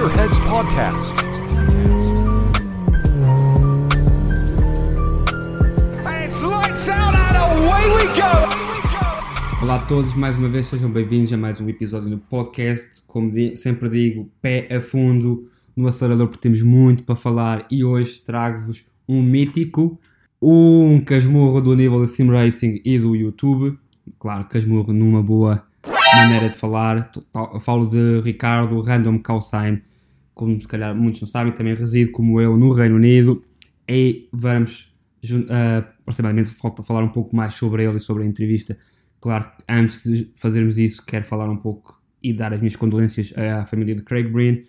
[0.00, 1.14] Gearheads Podcast.
[9.60, 13.02] Olá a todos, mais uma vez sejam bem-vindos a mais um episódio do podcast.
[13.06, 18.20] Como sempre digo, pé a fundo no acelerador porque temos muito para falar e hoje
[18.20, 20.00] trago-vos um mítico,
[20.40, 23.78] um casmurro do nível de Sim Racing e do YouTube.
[24.18, 25.62] Claro, casmurro numa boa
[26.16, 27.12] maneira de falar.
[27.60, 29.82] Falo de Ricardo Random Calcine,
[30.40, 33.44] como se calhar muitos não sabem, também reside como eu no Reino Unido
[33.86, 34.96] e vamos
[35.50, 36.48] ah, aproximadamente
[36.82, 38.78] falar um pouco mais sobre ele e sobre a entrevista.
[39.20, 43.66] Claro, antes de fazermos isso, quero falar um pouco e dar as minhas condolências à
[43.66, 44.64] família de Craig Breen,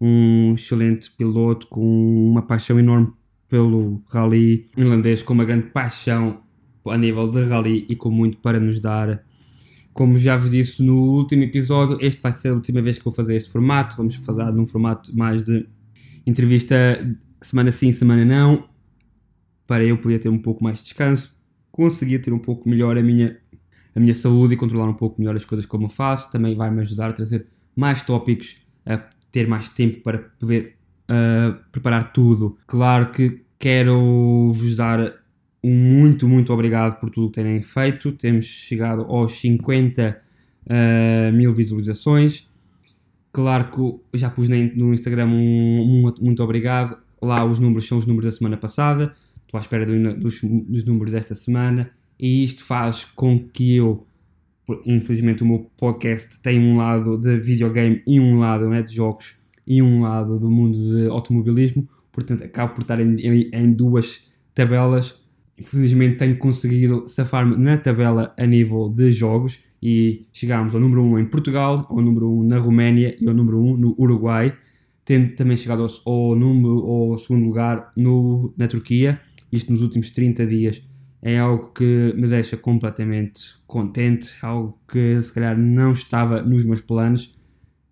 [0.00, 3.12] um excelente piloto com uma paixão enorme
[3.48, 6.40] pelo rally irlandês, com uma grande paixão
[6.86, 9.25] a nível de rally e com muito para nos dar.
[9.96, 13.14] Como já vos disse no último episódio, este vai ser a última vez que vou
[13.14, 13.96] fazer este formato.
[13.96, 15.66] Vamos falar num formato mais de
[16.26, 16.76] entrevista
[17.40, 18.68] semana sim, semana não,
[19.66, 21.34] para eu poder ter um pouco mais de descanso,
[21.72, 23.38] conseguir ter um pouco melhor a minha
[23.94, 26.30] a minha saúde e controlar um pouco melhor as coisas como eu faço.
[26.30, 28.98] Também vai me ajudar a trazer mais tópicos, a
[29.32, 30.76] ter mais tempo para poder
[31.10, 32.58] uh, preparar tudo.
[32.66, 35.14] Claro que quero vos dar
[35.70, 38.12] muito, muito obrigado por tudo que terem feito.
[38.12, 40.20] Temos chegado aos 50
[40.66, 42.48] uh, mil visualizações.
[43.32, 43.70] Claro
[44.12, 46.96] que já pus no Instagram um, um muito obrigado.
[47.20, 49.14] Lá os números são os números da semana passada.
[49.44, 51.90] Estou à espera do- dos, dos números desta semana.
[52.18, 54.06] E isto faz com que eu,
[54.86, 59.36] infelizmente, o meu podcast tem um lado de videogame e um lado né, de jogos
[59.66, 61.86] e um lado do mundo de automobilismo.
[62.12, 65.22] Portanto, acabo por estar em, em- em duas tabelas.
[65.58, 71.20] Infelizmente, tenho conseguido safar-me na tabela a nível de jogos e chegámos ao número 1
[71.20, 74.56] em Portugal, ao número 1 na Roménia e ao número 1 no Uruguai,
[75.04, 80.10] tendo também chegado ao, ao número, ao segundo lugar no, na Turquia, isto nos últimos
[80.10, 80.82] 30 dias.
[81.22, 86.80] É algo que me deixa completamente contente, algo que se calhar não estava nos meus
[86.80, 87.34] planos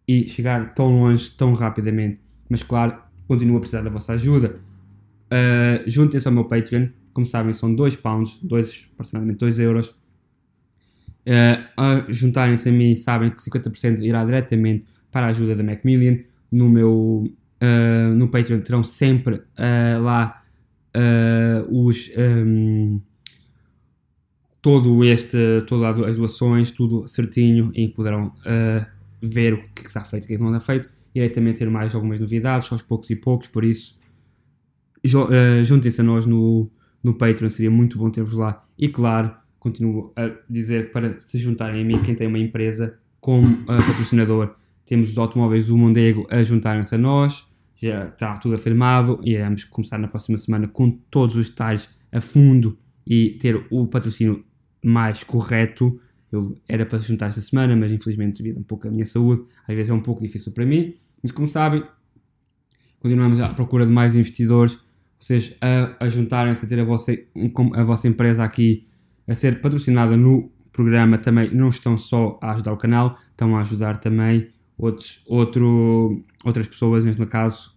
[0.06, 2.20] e chegar tão longe tão rapidamente.
[2.48, 2.96] Mas claro,
[3.26, 4.60] continuo a precisar da vossa ajuda.
[5.26, 9.88] Uh, Juntem-se ao meu Patreon, como sabem, são 2 pounds, dois, aproximadamente 2 euros.
[11.26, 16.18] Uh, a juntarem-se a mim, sabem que 50% irá diretamente para a ajuda da Macmillian.
[16.52, 17.32] No meu
[17.62, 20.42] uh, no Patreon terão sempre uh, lá
[21.68, 23.00] os um,
[24.62, 28.86] todo este todas as doações, tudo certinho, em que poderão uh,
[29.20, 30.88] ver o que está feito o que não está feito.
[31.12, 33.98] Irei também ter mais algumas novidades, aos poucos e poucos, por isso
[35.64, 36.70] juntem-se a nós no,
[37.04, 38.66] no Patreon, seria muito bom ter-vos lá.
[38.78, 43.46] E claro, continuo a dizer para se juntarem a mim quem tem uma empresa como
[43.46, 44.56] uh, patrocinador.
[44.86, 49.64] Temos os automóveis do Mondego a juntarem-se a nós, já está tudo afirmado e iremos
[49.64, 54.44] começar na próxima semana com todos os detalhes a fundo e ter o patrocínio
[54.82, 56.00] mais correto.
[56.30, 59.74] Eu era para juntar esta semana, mas infelizmente devido um pouco à minha saúde, às
[59.74, 60.94] vezes é um pouco difícil para mim.
[61.22, 61.82] Mas como sabem,
[63.00, 64.78] continuamos à procura de mais investidores,
[65.24, 67.16] vocês a, a juntarem-se a ter a vossa,
[67.74, 68.86] a vossa empresa aqui
[69.26, 73.60] a ser patrocinada no programa também não estão só a ajudar o canal, estão a
[73.60, 77.72] ajudar também outros, outro, outras pessoas, neste caso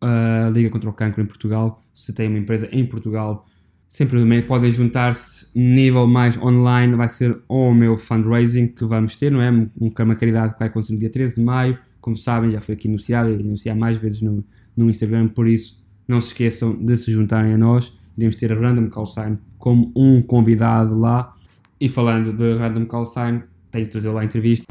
[0.00, 1.82] a Liga contra o Cancro em Portugal.
[1.92, 3.46] Se tem uma empresa em Portugal,
[3.86, 5.46] sempre também podem juntar-se.
[5.54, 9.52] Nível mais online vai ser o meu fundraising que vamos ter, não é?
[9.52, 11.78] Um, uma caridade que vai acontecer no dia 13 de maio.
[12.00, 14.42] Como sabem, já foi aqui anunciado e anunciar mais vezes no,
[14.74, 17.96] no Instagram, por isso não se esqueçam de se juntarem a nós.
[18.16, 21.34] Iremos ter a Random Call Sign como um convidado lá.
[21.80, 24.64] E falando de Random Call Sign, tenho que trazer lá a entrevista.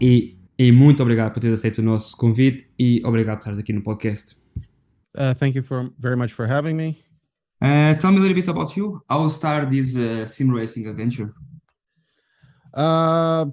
[0.00, 3.72] E, e muito obrigado por ter aceito o nosso convite e obrigado por estares aqui
[3.72, 4.36] no podcast.
[5.16, 6.98] Uh, thank you for very much for having me.
[7.62, 9.00] Uh, tell me a little bit about you.
[9.08, 11.32] How started this uh, sim racing adventure?
[12.74, 13.46] Uh,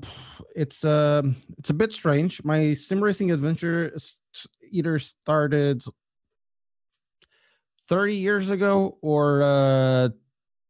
[0.55, 1.21] it's uh,
[1.57, 2.43] it's a bit strange.
[2.43, 3.95] My sim racing adventure
[4.71, 5.83] either started
[7.87, 10.09] 30 years ago or uh,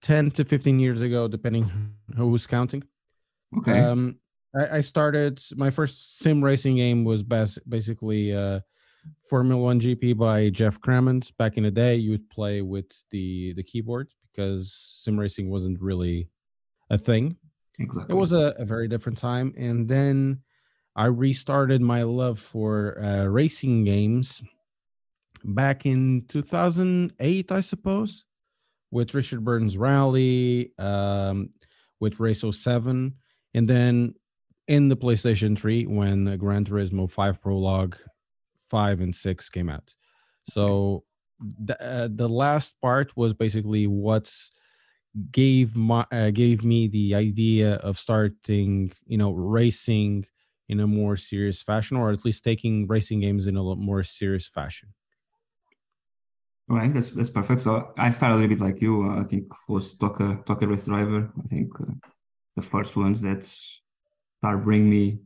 [0.01, 1.69] 10 to 15 years ago, depending
[2.16, 2.83] who's counting.
[3.60, 3.80] Okay.
[3.80, 4.18] Um,
[4.56, 8.62] I, I started my first sim racing game was bas- basically uh,
[9.30, 11.31] Formula One GP by Geoff Crammond.
[11.38, 14.74] Back in the day, you would play with the the keyboard because
[15.04, 16.30] sim racing wasn't really
[16.89, 17.38] a thing.
[17.79, 18.13] Exactly.
[18.13, 20.41] It was a, a very different time, and then
[20.95, 24.41] I restarted my love for uh, racing games
[25.44, 28.25] back in 2008, I suppose,
[28.91, 31.50] with Richard Burns Rally, um,
[32.00, 33.13] with Race 07.
[33.53, 34.13] and then
[34.68, 37.97] in the PlayStation 3 when uh, Gran Turismo 5 Prologue
[38.69, 39.94] 5 and 6 came out.
[40.50, 41.03] So
[41.65, 44.51] the, uh, the last part was basically what's
[45.31, 50.25] gave my uh, gave me the idea of starting you know racing
[50.69, 54.47] in a more serious fashion or at least taking racing games in a more serious
[54.47, 54.89] fashion.
[56.69, 57.61] Right that's that's perfect.
[57.61, 59.03] So i started a little bit like you.
[59.03, 61.29] Uh, i think was TOCA TOCA race driver.
[61.43, 61.93] I think uh,
[62.55, 65.19] the first ones that start bring me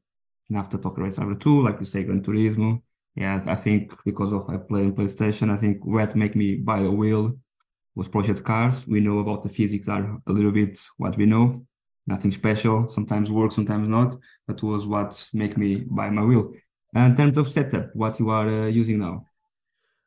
[0.55, 2.81] after TOCA race driver 2 like you say gran turismo.
[3.15, 6.79] Yeah i think because of i play on playstation i think what make me buy
[6.79, 7.37] a wheel
[7.95, 8.85] was project cars.
[8.87, 11.65] We know about the physics are a little bit what we know,
[12.05, 12.89] nothing special.
[12.89, 14.15] Sometimes works, sometimes not.
[14.47, 16.53] That was what make me buy my wheel.
[16.93, 19.25] And in terms of setup, what you are uh, using now?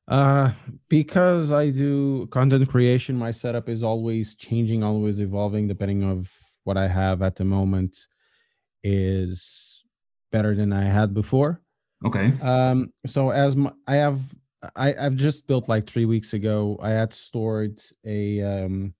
[0.07, 0.53] Uh,
[0.89, 6.31] because I do content creation, my setup is always changing, always evolving, depending of
[6.65, 7.99] what I have at the moment
[8.83, 9.85] is
[10.33, 11.61] better than I had before.
[12.07, 12.33] Okay.
[12.41, 14.21] Um, so as my, I have
[14.75, 16.79] I, I've just built like three weeks ago.
[16.83, 18.95] I had stored a um,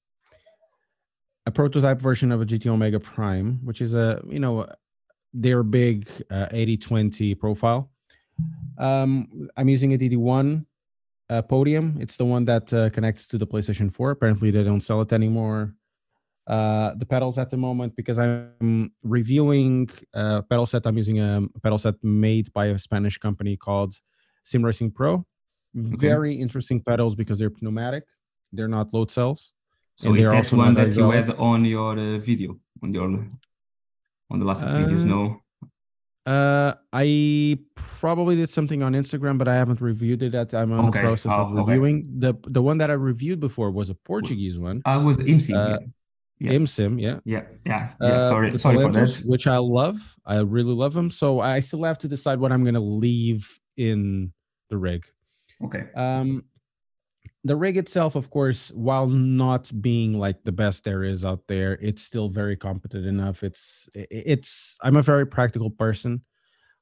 [1.47, 4.67] a prototype version of a GT Omega Prime, which is a you know
[5.35, 7.91] their big uh, 8020 profile.
[8.79, 10.65] Um, I'm using a DD1
[11.31, 11.99] uh, podium.
[12.01, 14.13] It's the one that uh, connects to the PlayStation 4.
[14.13, 15.75] Apparently, they don't sell it anymore.
[16.47, 20.87] Uh, the pedals at the moment because I'm reviewing a uh, pedal set.
[20.87, 23.95] I'm using a pedal set made by a Spanish company called
[24.45, 25.27] Sim Racing Pro.
[25.75, 28.05] Very interesting pedals because they're pneumatic.
[28.53, 29.53] They're not load cells.
[29.97, 33.05] So is that one that you had on your uh, video on your
[34.31, 35.05] on the last uh, videos?
[35.05, 35.43] No.
[36.25, 40.35] Uh, I probably did something on Instagram, but I haven't reviewed it.
[40.35, 41.01] At I'm on okay.
[41.01, 41.97] the process oh, of reviewing.
[41.97, 42.37] Okay.
[42.43, 44.83] The the one that I reviewed before was a Portuguese one.
[44.85, 45.55] I was IMSIM.
[45.57, 45.79] Uh,
[46.39, 46.53] yeah.
[46.53, 47.19] IMSIM, yeah.
[47.25, 48.07] Yeah, yeah, yeah.
[48.07, 49.15] Uh, sorry, sorry for that.
[49.25, 49.97] Which I love.
[50.25, 51.11] I really love them.
[51.11, 54.33] So I still have to decide what I'm gonna leave in
[54.71, 55.05] the rig.
[55.65, 55.85] Okay.
[55.95, 56.45] Um,
[57.45, 61.75] the rig itself, of course, while not being like the best there is out there,
[61.81, 63.43] it's still very competent enough.
[63.43, 64.77] It's it's.
[64.83, 66.21] I'm a very practical person.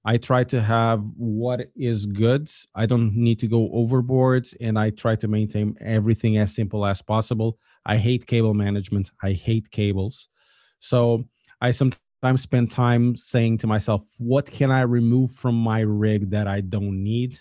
[0.05, 2.50] I try to have what is good.
[2.75, 7.02] I don't need to go overboard, and I try to maintain everything as simple as
[7.02, 7.58] possible.
[7.87, 9.11] I hate cable management.
[9.22, 10.29] I hate cables.
[10.79, 11.25] So
[11.61, 16.46] I sometimes spend time saying to myself, what can I remove from my rig that
[16.46, 17.38] I don't need?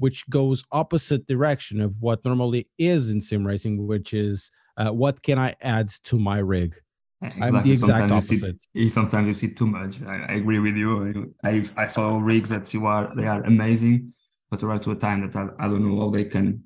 [0.00, 5.22] Which goes opposite direction of what normally is in sim racing, which is uh, what
[5.22, 6.74] can I add to my rig?
[7.22, 7.46] Exactly.
[7.46, 8.56] I'm the exact sometimes opposite.
[8.72, 10.02] You see, sometimes you see too much.
[10.02, 11.34] I, I, agree with you.
[11.44, 14.14] I I saw rigs that you are they are amazing,
[14.50, 16.64] but right to a time that I, I don't know how they can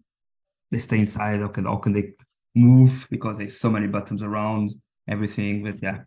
[0.70, 2.12] they stay inside or can how can they
[2.54, 4.72] move because there's so many buttons around
[5.08, 5.64] everything.
[5.64, 6.02] But yeah,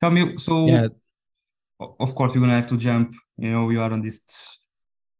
[0.00, 0.36] tell me.
[0.36, 0.88] So yeah.
[1.80, 3.14] of course you're gonna have to jump.
[3.38, 4.20] You know, you are on this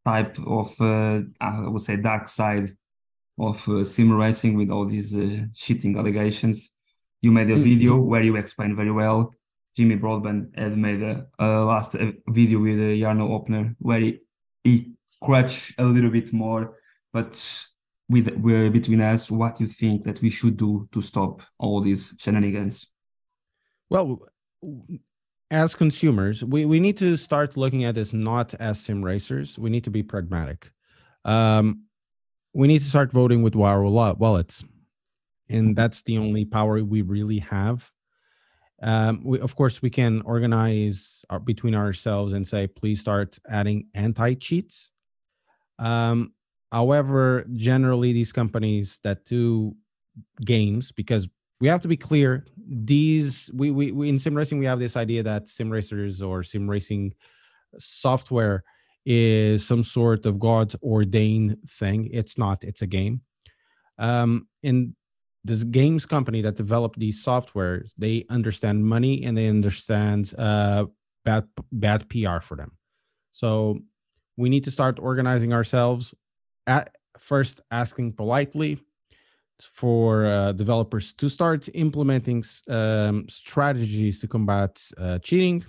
[0.05, 2.71] type of uh, I would say dark side
[3.39, 6.71] of uh, sim racing with all these uh, cheating allegations.
[7.21, 7.62] You made a mm-hmm.
[7.62, 9.33] video where you explained very well.
[9.77, 14.19] Jimmy Broadbent had made a, a last uh, video with uh, Jarno Opmeer where he,
[14.65, 14.93] he
[15.23, 16.77] crutched a little bit more,
[17.12, 17.33] but
[18.09, 22.14] with, with between us, what you think that we should do to stop all these
[22.19, 22.87] shenanigans?
[23.90, 24.19] Well,
[25.50, 29.59] as consumers, we, we need to start looking at this not as sim racers.
[29.59, 30.71] We need to be pragmatic.
[31.25, 31.85] Um,
[32.52, 34.64] we need to start voting with our wallets,
[35.49, 37.90] and that's the only power we really have.
[38.83, 43.88] Um, we, of course, we can organize our, between ourselves and say, please start adding
[43.95, 44.93] anti cheats.
[45.78, 46.33] Um,
[46.71, 49.75] however, generally, these companies that do
[50.45, 51.28] games, because
[51.61, 54.97] we have to be clear these we, we, we in sim racing we have this
[54.97, 57.15] idea that sim racers or sim racing
[57.79, 58.62] software
[59.07, 62.09] is some sort of god ordained thing.
[62.12, 63.23] It's not it's a game.
[63.99, 64.95] Um and
[65.45, 70.87] this games company that developed these softwares they understand money and they understand uh
[71.25, 72.73] bad bad pr for them.
[73.33, 73.79] So
[74.37, 76.15] we need to start organizing ourselves
[76.67, 78.79] at first asking politely
[79.73, 85.65] for uh, developers to start implementing um, strategies to combat uh, cheating.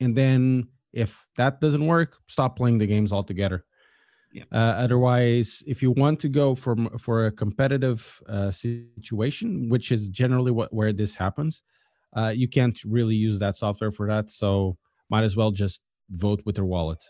[0.00, 3.64] And then, if that doesn't work, stop playing the games altogether.
[4.32, 4.44] Yeah.
[4.52, 10.08] Uh, otherwise, if you want to go from for a competitive uh, situation, which is
[10.08, 11.62] generally what where this happens,
[12.16, 14.30] uh, you can't really use that software for that.
[14.30, 14.76] So
[15.10, 17.02] might as well just vote with your wallet.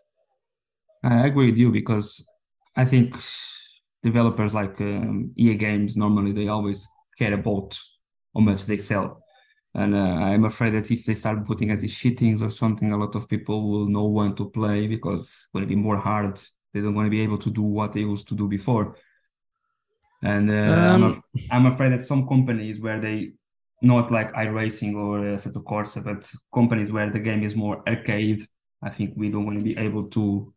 [1.03, 2.25] I agree with you because
[2.77, 3.17] I think
[4.03, 6.89] developers like um, EA Games normally they always
[7.19, 7.79] care about
[8.35, 9.23] how much they sell.
[9.75, 12.97] And uh, I'm afraid that if they start putting at these cheatings or something, a
[12.97, 16.41] lot of people will know when to play because it's going to be more hard.
[16.73, 18.97] They don't want to be able to do what they used to do before.
[20.23, 20.55] And uh,
[20.93, 23.33] I'm, Um, a- I'm afraid that some companies where they
[23.83, 28.47] not like iRacing or uh, Assetto Corsa, but companies where the game is more arcade,
[28.83, 30.53] I think we don't want to be able to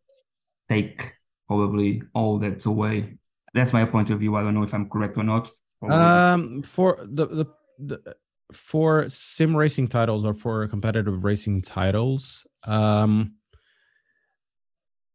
[0.68, 1.12] take
[1.46, 3.18] probably all that away.
[3.54, 4.34] That's my point of view.
[4.36, 5.50] I don't know if I'm correct or not.
[5.82, 7.46] Um, for the, the
[7.78, 8.14] the
[8.52, 13.34] for sim racing titles or for competitive racing titles, um,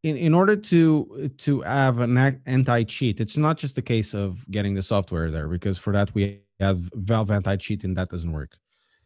[0.03, 4.49] in in order to to have an anti cheat, it's not just a case of
[4.51, 8.31] getting the software there because for that we have Valve anti cheat and that doesn't
[8.31, 8.55] work.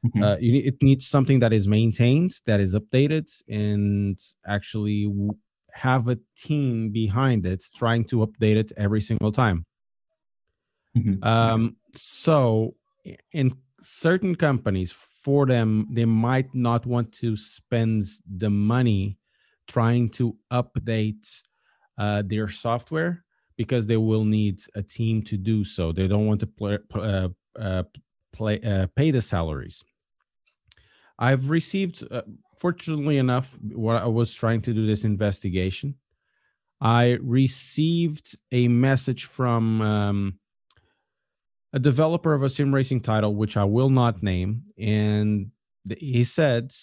[0.05, 0.23] Mhm.
[0.23, 5.37] Uh, you it needs something that is maintained, that is updated, and actually w-
[5.73, 9.65] have a team behind it trying to update it every single time.
[10.95, 11.23] Mhm.
[11.25, 12.75] Um, so
[13.31, 13.51] in
[13.81, 14.91] certain companies,
[15.23, 18.03] for them, they might not want to spend
[18.37, 19.17] the money
[19.67, 21.25] trying to update
[21.97, 23.23] uh, their software
[23.55, 25.91] because they will need a team to do so.
[25.91, 27.83] They don't want to play, uh, uh,
[28.33, 29.83] play uh, pay the salaries.
[31.19, 32.23] I've received, uh,
[32.55, 35.95] fortunately enough, what I was trying to do this investigation.
[36.81, 40.39] I received a message from um,
[41.71, 45.51] a developer of a sim racing title, which I will not name, and
[45.97, 46.73] he said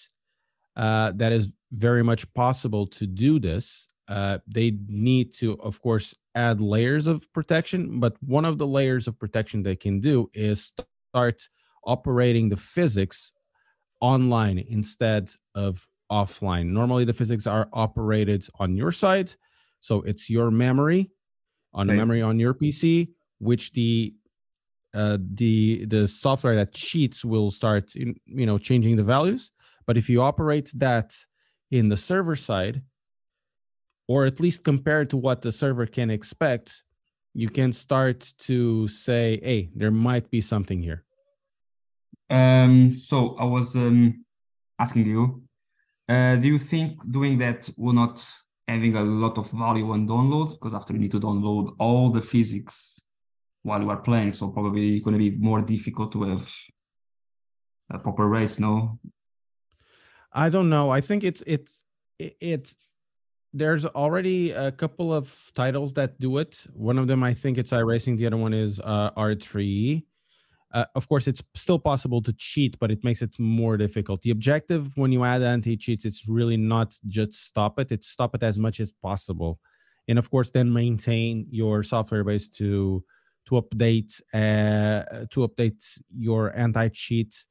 [0.75, 3.87] uh, that is very much possible to do this.
[4.07, 9.07] Uh, they need to, of course, add layers of protection, but one of the layers
[9.07, 10.73] of protection they can do is
[11.13, 11.47] start
[11.85, 13.31] operating the physics
[14.01, 16.67] online instead of offline.
[16.67, 19.33] Normally, the physics are operated on your side,
[19.81, 21.11] so it's your memory
[21.73, 21.93] on a Right.
[21.93, 24.15] memory on your PC, which the
[24.93, 29.51] uh, the the software that cheats will start in, you know changing the values.
[29.85, 31.17] But if you operate that
[31.71, 32.83] in the server side,
[34.07, 36.83] or at least compared to what the server can expect,
[37.33, 41.05] you can start to say, "Hey, there might be something here."
[42.29, 44.25] Um, so I was um,
[44.79, 45.43] asking you,
[46.07, 48.25] uh, do you think doing that will not
[48.67, 50.51] having a lot of value on download?
[50.51, 52.99] Because after you need to download all the physics
[53.63, 56.51] while you are playing, so probably going to be more difficult to have
[57.89, 58.99] a proper race, no?
[60.33, 60.89] I don't know.
[60.89, 61.83] I think it's it's
[62.19, 62.75] it's
[63.53, 66.65] there's already a couple of titles that do it.
[66.73, 68.17] One of them, I think it's iRacing.
[68.17, 70.03] The other one is uh, R3.
[70.73, 74.21] Uh, of course, it's still possible to cheat, but it makes it more difficult.
[74.21, 78.35] The objective when you add anti cheats, it's really not just stop it; it's stop
[78.35, 79.59] it as much as possible,
[80.07, 83.03] and of course, then maintain your software base to
[83.47, 85.83] to update uh, to update
[86.15, 87.43] your anti cheat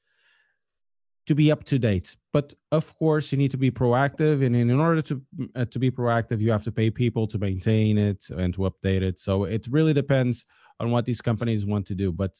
[1.26, 2.16] to be up to date.
[2.32, 5.22] But of course, you need to be proactive, and in in order to
[5.56, 9.02] uh, to be proactive, you have to pay people to maintain it and to update
[9.02, 9.18] it.
[9.18, 10.46] So it really depends
[10.80, 12.10] on what these companies want to do.
[12.12, 12.38] But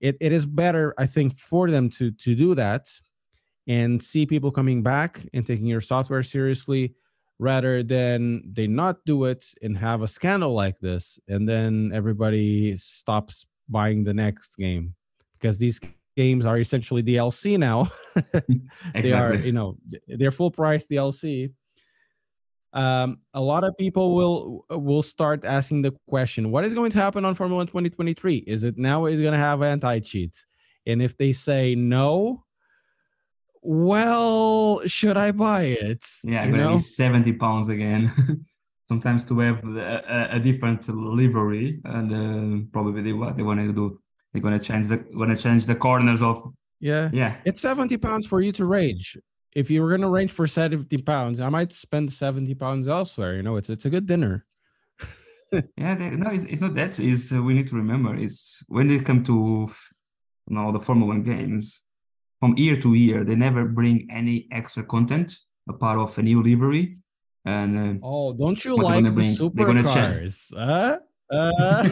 [0.00, 2.88] it, it is better, I think, for them to to do that
[3.66, 6.94] and see people coming back and taking your software seriously
[7.38, 12.76] rather than they not do it and have a scandal like this and then everybody
[12.76, 14.94] stops buying the next game
[15.34, 15.78] because these
[16.16, 18.60] games are essentially DLC now exactly.
[19.02, 19.76] they are you know
[20.08, 21.52] they're full price dlc
[22.74, 26.98] um a lot of people will will start asking the question what is going to
[26.98, 30.46] happen on formula 1 2023 is it now is going to have anti cheats
[30.86, 32.44] and if they say no
[33.62, 36.04] well should i buy it?
[36.24, 36.76] Yeah, you gonna know?
[36.76, 38.44] be 70 pounds again.
[38.88, 44.00] Sometimes to have a, a- different livery, and uh, probably what they want to do,
[44.32, 47.10] they're gonna change the gonna change the corners of yeah.
[47.12, 47.36] Yeah.
[47.44, 49.18] it's 70 pounds for you to rage
[49.60, 53.32] if you were going to range for 70 pounds i might spend 70 pounds elsewhere
[53.38, 54.34] you know it's it's a good dinner
[55.82, 56.92] Yeah, they, no, it's, it's not that.
[57.10, 58.12] It's uh, we need to remember.
[58.24, 58.38] It's
[58.74, 59.36] when they come to
[60.48, 61.64] you know the Formula One games,
[62.40, 65.28] from year to year, they never bring any extra content
[65.72, 66.84] a part of a new livery,
[67.56, 67.70] and
[68.02, 70.36] uh, Oh, don't you like the bring- they're gonna change- supercars?
[70.54, 70.98] Huh?
[71.30, 71.84] Uh,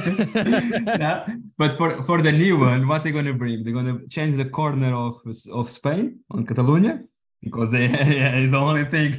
[1.04, 1.26] yeah,
[1.60, 3.56] but for for the new one, what they're gonna bring?
[3.64, 5.14] They're gonna change the corner of
[5.58, 6.94] of Spain on Catalonia
[7.42, 9.12] because they yeah, it's the only thing.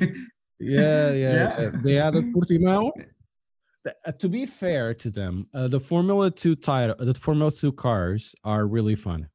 [0.60, 1.70] yeah, yeah, Yeah.
[1.82, 2.92] They added Portimao.
[4.06, 8.36] Uh, to be fair to them, uh, the Formula Two title, the Formula Two cars
[8.44, 9.30] are really fun.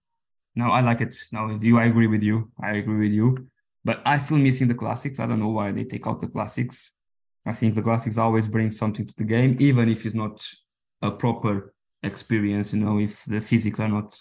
[0.55, 1.17] No, I like it.
[1.33, 1.79] No, you.
[1.79, 2.51] I agree with you.
[2.62, 3.49] I agree with you.
[3.85, 5.19] But I still missing the classics.
[5.19, 6.91] I don't know why they take out the classics.
[7.45, 10.45] I think the classics always bring something to the game, even if it's not
[11.01, 12.73] a proper experience.
[12.73, 14.17] You know, if the physics are not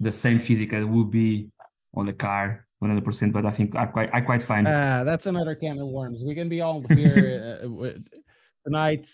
[0.00, 1.48] the same physics as would be
[1.94, 3.32] on the car 100%.
[3.32, 6.20] But I think I quite I quite find Ah, that's another can of worms.
[6.24, 7.90] We can be all here uh,
[8.64, 9.08] tonight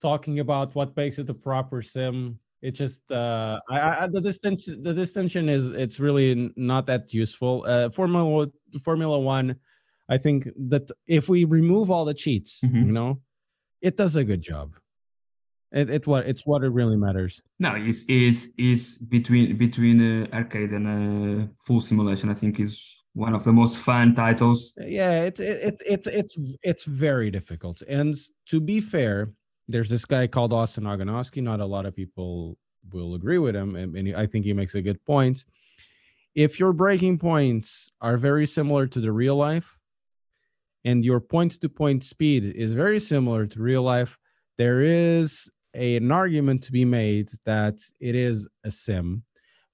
[0.00, 2.38] talking about what makes it a proper sim.
[2.60, 7.64] It just uh, I, I, the distinction the distinction is it's really not that useful.
[7.66, 8.46] Uh, Formula
[8.84, 9.56] Formula One,
[10.08, 12.86] I think that if we remove all the cheats, Mhm.
[12.86, 13.20] you know,
[13.80, 14.74] it does a good job.
[15.72, 17.42] It, it what it's what it really matters.
[17.58, 22.28] no is is is between between uh, arcade and uh, full simulation.
[22.30, 22.74] I think is
[23.14, 24.72] one of the most fun titles.
[24.78, 28.14] yeah it, it, it it's it's it's very difficult and
[28.46, 29.30] to be fair
[29.68, 31.42] there's this guy called austin Ogonoski.
[31.42, 32.56] not a lot of people
[32.92, 35.44] will agree with him and, and i think he makes a good point
[36.34, 39.76] if your breaking points are very similar to the real life
[40.84, 44.18] and your point to point speed is very similar to real life
[44.56, 49.22] there is a, an argument to be made that it is a sim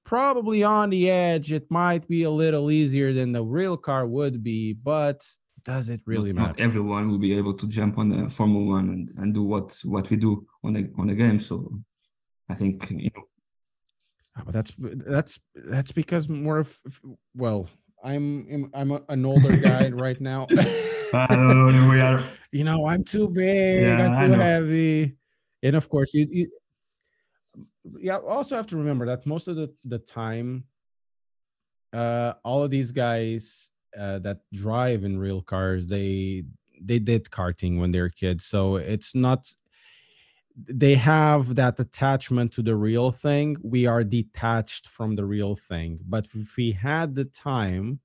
[0.09, 4.43] probably on the edge it might be a little easier than the real car would
[4.43, 5.21] be but
[5.65, 6.63] does it really not, matter?
[6.63, 9.77] not everyone will be able to jump on the Formula One and, and do what
[9.85, 11.39] what we do on the on the game.
[11.39, 11.55] So
[12.49, 13.25] I think you know,
[14.39, 16.79] Ah, but that's that's that's because more of
[17.35, 17.69] well
[18.05, 20.47] i'm i'm an older guy right now.
[21.13, 22.23] I don't know, we are
[22.53, 25.17] you know i'm too big Yeah, i'm too heavy.
[25.65, 26.51] And of course you, you
[28.01, 30.65] yeah also have to remember that most of the the time
[31.93, 36.45] uh all of these guys uh that drive in real cars they
[36.81, 38.47] they did karting when they were kids.
[38.47, 39.53] So it's not
[40.57, 43.57] they have that attachment to the real thing.
[43.63, 46.01] We are detached from the real thing.
[46.07, 48.01] But if we had the time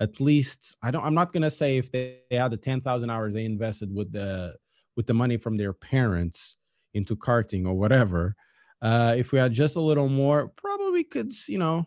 [0.00, 3.10] at least i don't i'm not going to say if they, they had the 10,000
[3.10, 4.54] hours they invested with the
[4.96, 6.56] with the money from their parents
[6.94, 8.36] into karting or whatever
[8.82, 11.86] uh if we had just a little more probably could you know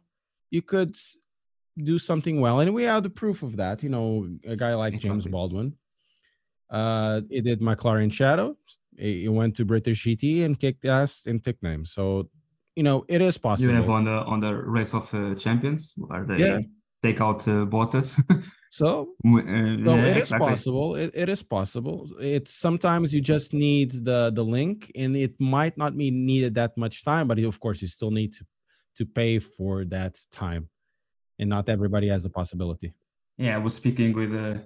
[0.50, 0.96] you could
[1.78, 4.98] do something well and we have the proof of that you know a guy like
[5.00, 5.74] james baldwin
[6.70, 8.56] uh he did mclaren shadow
[8.98, 12.30] he he went to british gt and kicked ass in tick name so
[12.76, 13.70] you know it is possible.
[13.70, 16.60] you have on the on the race of uh, champions where they Yeah.
[17.04, 18.16] take out uh, Bottas.
[18.72, 20.48] so uh, So yeah, it is exactly.
[20.48, 20.96] possible.
[20.96, 22.10] It, it is possible.
[22.20, 26.78] It's sometimes you just need the the link, and it might not be needed that
[26.78, 28.44] much time, but of course you still need to
[28.98, 30.64] to pay for that time,
[31.40, 32.94] and not everybody has the possibility.
[33.38, 34.58] Yeah, I was speaking with uh,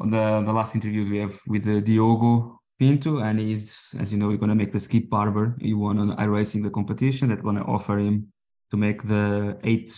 [0.00, 4.18] on the the last interview we have with uh, Diogo Pinto, and he's, as you
[4.18, 5.56] know, we're gonna make the Skip Barber.
[5.60, 8.32] He won on iRacing the competition that gonna offer him
[8.70, 9.92] to make the eight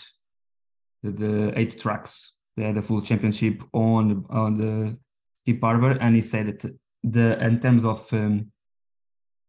[1.03, 4.97] the, the eight tracks, yeah, the full championship on on the
[5.39, 6.61] Skip Barber, and he said that
[7.03, 8.51] the in terms of um,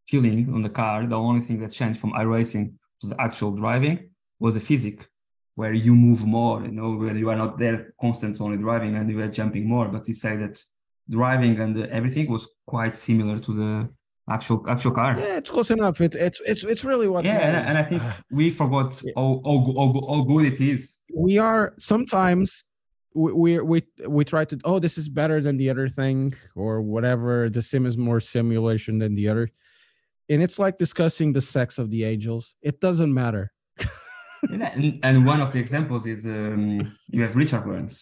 [0.08, 4.10] feeling on the car, the only thing that changed from iRacing to the actual driving
[4.40, 5.08] was the physic
[5.56, 9.10] where you move more, you know, where you are not there constant only driving and
[9.10, 9.88] you are jumping more.
[9.88, 10.64] But he said that
[11.10, 13.90] driving and everything was quite similar to the
[14.30, 15.18] actual actual car.
[15.18, 16.00] Yeah, Yeah, it's close enough.
[16.02, 17.26] It, it's it's it's really what.
[17.26, 19.14] and, and I think we forgot Yeah.
[19.16, 20.98] how, how, how, how good it is.
[21.16, 22.66] we are sometimes
[23.22, 23.78] we we we
[24.18, 26.20] we try to oh this is better than the other thing
[26.62, 29.46] or whatever the sim is more simulation than the other
[30.32, 33.44] and it's like discussing the sex of the angels it doesn't matter
[35.04, 37.96] And, one of the examples is um, you have Richard Burns.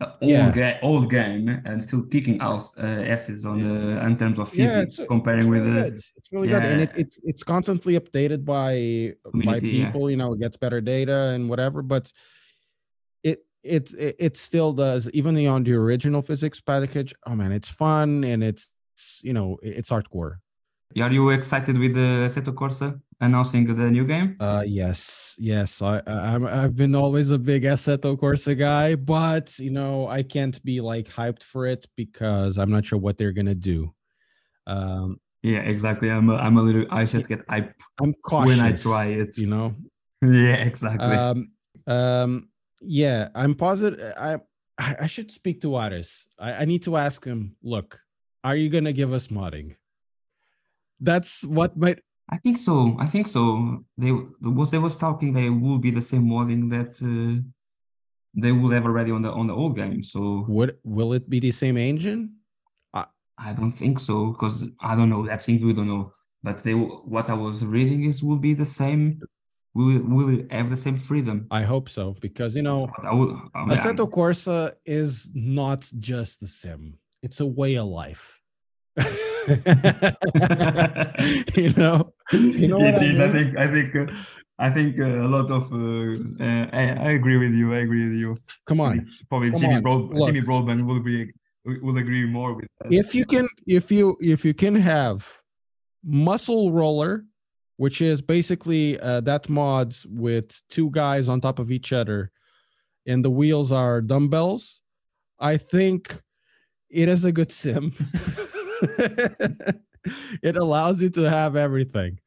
[0.00, 0.50] uh, Old, Yeah.
[0.58, 4.58] ga- old game and still kicking out uh, asses on the in terms of Yeah,
[4.66, 5.96] physics it's- comparing with really the good.
[6.18, 7.02] it's really good and it, yeah.
[7.02, 8.72] it's it's constantly updated by
[9.24, 9.84] by Community, yeah.
[9.86, 12.04] people you know it gets better data and whatever but
[13.62, 18.42] it it still does even on the original physics package oh man it's fun and
[18.42, 18.70] it's
[19.22, 20.36] you know it's hardcore
[20.98, 24.36] Are you excited with the Assetto Corsa announcing the new game?
[24.40, 25.80] Uh, yes, yes.
[25.82, 30.60] I, I I've been always a big Assetto Corsa guy, but you know I can't
[30.64, 33.94] be like hyped for it because I'm not sure what they're gonna do.
[34.66, 36.10] Um, Yeah, exactly.
[36.10, 36.86] I'm a, I'm a little.
[36.90, 39.38] I just get hype I'm cautious when I try it.
[39.38, 39.74] You know.
[40.22, 41.16] Yeah, exactly.
[41.16, 41.38] Um,
[41.86, 42.48] um,
[42.80, 43.28] yeah.
[43.34, 44.14] I'm positive.
[44.16, 44.38] I
[44.78, 46.26] I should speak to Aris.
[46.38, 47.56] I, I need to ask him.
[47.62, 48.00] Look,
[48.44, 49.76] are you gonna give us modding?
[51.00, 52.96] That's what might I think so.
[52.98, 53.84] I think so.
[53.98, 57.42] They was they was talking they will be the same modding that uh,
[58.34, 60.02] they will have already on the on the old game.
[60.02, 62.36] So would will it be the same engine?
[62.94, 65.28] I I don't think so because I don't know.
[65.28, 66.14] I think we don't know.
[66.42, 69.20] But they what I was reading is will be the same.
[69.74, 71.46] Will will have the same freedom.
[71.50, 73.40] I hope so because you know I will.
[73.54, 78.40] I mean, Assetto Corsa is not just a sim; it's a way of life.
[78.98, 79.04] you
[81.76, 83.20] know, you know I is.
[83.20, 83.56] I think.
[83.56, 83.96] I think.
[83.96, 84.06] uh,
[84.60, 87.72] I think uh, a lot of uh, uh, I, I agree with you.
[87.72, 88.36] I agree with you.
[88.66, 89.08] Come on.
[89.30, 90.24] Probably Come Jimmy on, Broad.
[90.26, 91.32] Jimmy Broadbent will be
[91.64, 92.92] will agree more with that.
[92.92, 95.26] if you can if you if you can have
[96.04, 97.24] muscle roller
[97.80, 102.30] which is basically uh, that mods with two guys on top of each other
[103.06, 104.82] and the wheels are dumbbells.
[105.38, 106.20] I think
[106.90, 107.94] it is a good sim.
[110.42, 112.18] It allows you to have everything.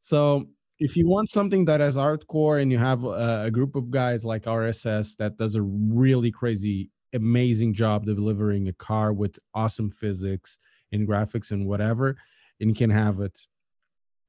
[0.00, 0.46] So
[0.78, 4.24] if you want something that is hardcore and you have a, a group of guys
[4.24, 10.58] like rss that does a really crazy amazing job delivering a car with awesome physics
[10.92, 12.16] and graphics and whatever
[12.60, 13.38] and you can have it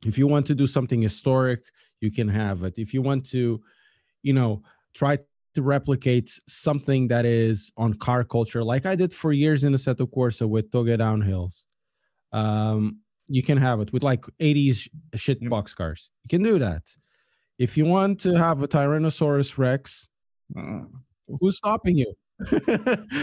[0.05, 1.61] if you want to do something historic
[2.01, 2.73] you can have it.
[2.77, 3.61] If you want to
[4.23, 4.61] you know
[4.93, 5.17] try
[5.55, 9.77] to replicate something that is on car culture like i did for years in the
[9.77, 11.65] Assetto Corsa with Touge downhills
[12.31, 16.09] um you can have it with like 80s shit box cars.
[16.23, 16.83] You can do that.
[17.57, 20.07] If you want to have a tyrannosaurus rex
[20.57, 20.85] Uh,
[21.39, 22.13] who's stopping you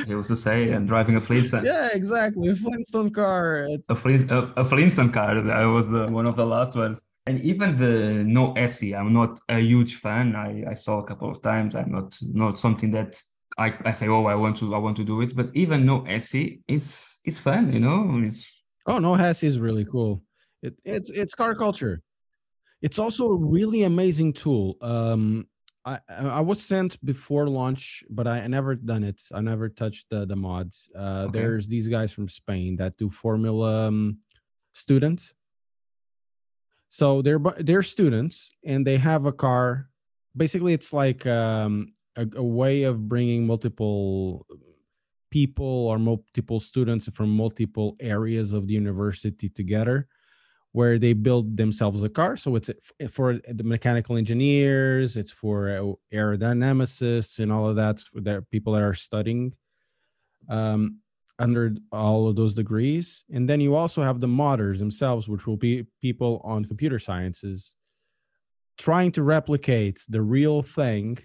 [0.07, 1.64] he was to say and driving a Flintstone.
[1.64, 5.51] yeah exactly a flintstone car A, Flint, a, a Flintstone car.
[5.51, 7.03] I was uh, one of the last ones.
[7.27, 10.35] And even the No Hesi, I'm not a huge fan.
[10.35, 11.75] I, I saw a couple of times.
[11.77, 13.23] I'm not not something that
[13.59, 15.37] I, I say, oh, I want to I want to do it.
[15.37, 18.23] But even No Hesi is is fun, you know.
[18.25, 18.49] It's
[18.87, 20.23] Oh no, Hesi is really cool.
[20.62, 22.01] It, it's it's car culture.
[22.81, 24.77] It's also a really amazing tool.
[24.81, 25.46] Um,
[25.84, 29.22] I I was sent before launch, but I, I never done it.
[29.32, 30.90] I never touched the the mods.
[30.94, 31.38] Uh, Okay.
[31.38, 34.18] There's these guys from Spain that do Formula um,
[34.72, 35.34] students.
[36.88, 39.88] So they're they're students and they have a car.
[40.36, 44.46] Basically, it's like um, a, a way of bringing multiple
[45.30, 50.08] people or multiple students from multiple areas of the university together
[50.72, 52.37] where they build themselves a car.
[52.37, 52.70] So it's
[53.11, 58.83] for the mechanical engineers it's for uh, aerodynamicists and all of that the people that
[58.83, 59.52] are studying
[60.48, 60.98] um,
[61.38, 63.24] under all of those degrees.
[63.33, 67.74] And then you also have the modders themselves which will be people on computer sciences
[68.78, 71.18] trying to replicate the real thing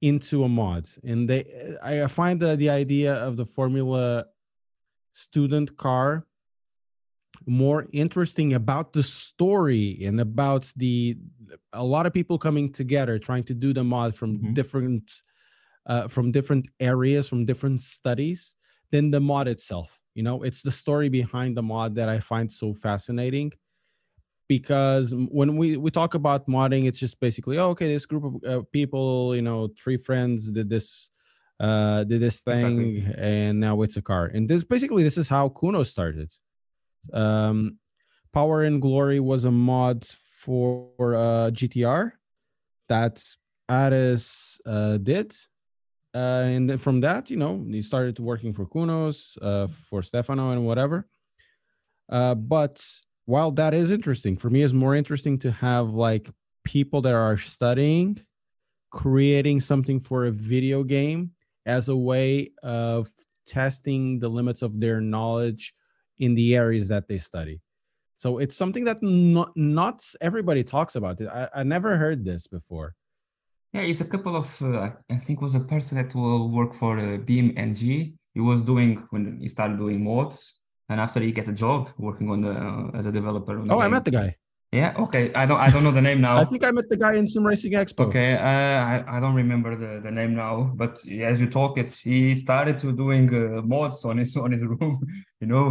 [0.00, 0.88] into a mod.
[1.04, 4.26] And they i find the, the idea of the formula
[5.12, 6.26] student car
[7.46, 11.16] more interesting about the story and about the
[11.72, 14.54] a lot of people coming together trying to do the mod from Mhm.
[14.54, 15.12] different
[15.86, 18.54] uh, from different areas from different studies
[18.90, 22.50] than the mod itself you know it's the story behind the mod that i find
[22.50, 23.50] so fascinating
[24.48, 28.34] because when we we talk about modding it's just basically oh, okay this group of
[28.44, 31.10] uh, people you know three friends did this
[31.60, 33.14] uh did this thing Exactly.
[33.18, 36.30] and now it's a car and this basically this is how Kunos started
[37.12, 37.78] um
[38.32, 40.06] power and glory was a mod
[40.40, 42.12] for uh gtr
[42.88, 43.22] that
[43.68, 45.34] Aris uh did.
[46.14, 50.50] Uh and then from that you know he started working for kunos uh for stefano
[50.50, 51.06] and whatever.
[52.08, 52.84] Uh but
[53.24, 56.28] while that is interesting for me it's more interesting to have like
[56.64, 58.18] people that are studying
[58.90, 61.30] creating something for a video game
[61.66, 63.10] as a way of
[63.46, 65.74] testing the limits of their knowledge
[66.24, 67.56] in the areas that they study
[68.22, 72.42] so it's something that not not everybody talks about it i, I never heard this
[72.58, 72.88] before
[73.74, 76.98] Yeah, it's a couple of, uh, I think was a person that will work for
[76.98, 78.14] uh, BeamNG.
[78.34, 80.54] He was doing, when he started doing mods,
[80.90, 83.54] and after he get a job working on the, uh, as a developer.
[83.70, 84.36] Oh i met the guy
[84.72, 85.32] Yeah, okay.
[85.34, 86.36] I don't, I don't know the name now.
[86.44, 89.34] i think i met the guy in sim racing expo Okay, uh, I, I don't
[89.34, 90.94] remember the, the name now, but
[91.32, 94.94] as you talk it, he started to doing uh, mods on his on his room,
[95.42, 95.66] you know,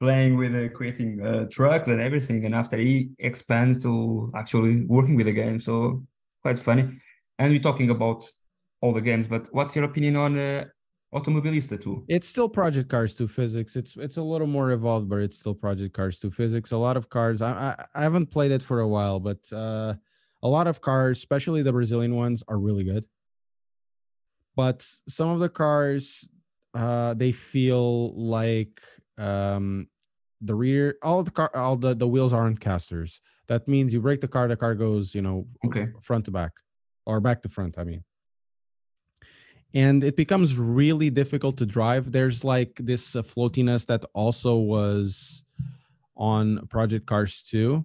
[0.00, 2.44] playing with uh, creating uh, trucks and everything.
[2.44, 6.04] And after he expands to actually working with the game, so
[6.42, 7.00] quite funny.
[7.38, 8.28] And we're talking about
[8.80, 10.64] all the games, but what's your opinion on uh,
[11.14, 12.04] Automobilista 2?
[12.08, 15.54] it's still project cars 2 physics it's it's a little more evolved but it's still
[15.54, 18.80] project cars 2 physics a lot of cars i i, I haven't played it for
[18.80, 19.94] a while but uh
[20.42, 23.04] a lot of cars especially the brazilian ones are really good
[24.56, 26.28] but some of the cars
[26.74, 28.82] uh they feel like
[29.18, 29.88] um
[30.40, 33.20] the rear all the car all the the wheels aren't casters.
[33.46, 35.88] That means you break the car the car goes you know Okay.
[36.02, 36.52] front to back
[37.06, 38.04] or back to front i mean.
[39.74, 42.12] And it becomes really difficult to drive.
[42.12, 45.42] There's like this uh, floatiness that also was
[46.16, 47.84] on project cars 2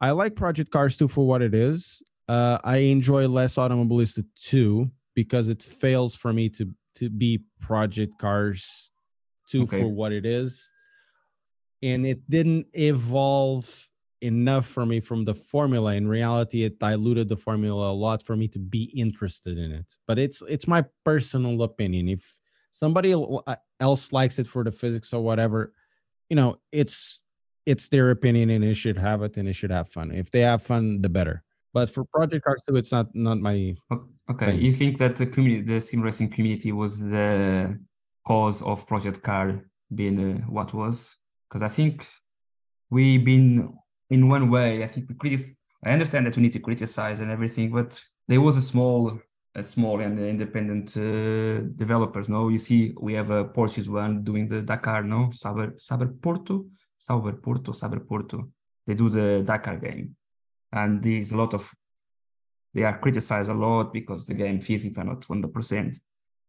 [0.00, 2.02] i like project cars 2 for what it is.
[2.28, 8.16] Uh, i enjoy less automobilista 2 because it fails for me to to be project
[8.18, 8.90] cars
[9.54, 9.80] 2 Okay.
[9.80, 10.70] for what it is
[11.82, 13.88] and it didn't evolve
[14.22, 15.94] enough for me from the formula.
[15.94, 19.86] In reality, it diluted the formula a lot for me to be interested in it.
[20.06, 22.08] But it's it's my personal opinion.
[22.08, 22.22] If
[22.72, 25.74] somebody uh, else likes it for the physics or whatever,
[26.30, 27.20] you know, it's
[27.66, 30.10] it's their opinion and they should have it and they should have fun.
[30.10, 31.42] If they have fun, the better.
[31.74, 33.76] But for Project Cars 2, it's not not my
[34.30, 34.46] okay.
[34.46, 34.60] Thing.
[34.62, 37.78] You think that the community, the sim racing community, was the
[38.24, 39.60] cause of Project Car
[39.94, 41.16] being uh, what was?
[41.48, 42.06] Because I think
[42.90, 43.74] we've been
[44.10, 44.84] in one way.
[44.84, 48.40] I think we critic- I understand that we need to criticize and everything, but there
[48.40, 49.20] was a small,
[49.54, 52.28] a small and independent uh, developers.
[52.28, 55.02] No, you see, we have a Portuguese one doing the Dakar.
[55.02, 58.48] No, Saber Saber Porto, Saber Porto, Saber Porto.
[58.86, 60.16] They do the Dakar game
[60.74, 61.72] and there's a lot of
[62.74, 65.96] they are criticized a lot because the game physics are not 100%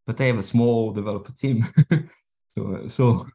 [0.06, 1.68] but they have a small developer team
[2.58, 3.28] so so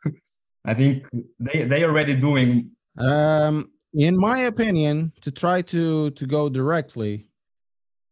[0.65, 1.05] i think
[1.39, 7.27] they they already doing um in my opinion to try to to go directly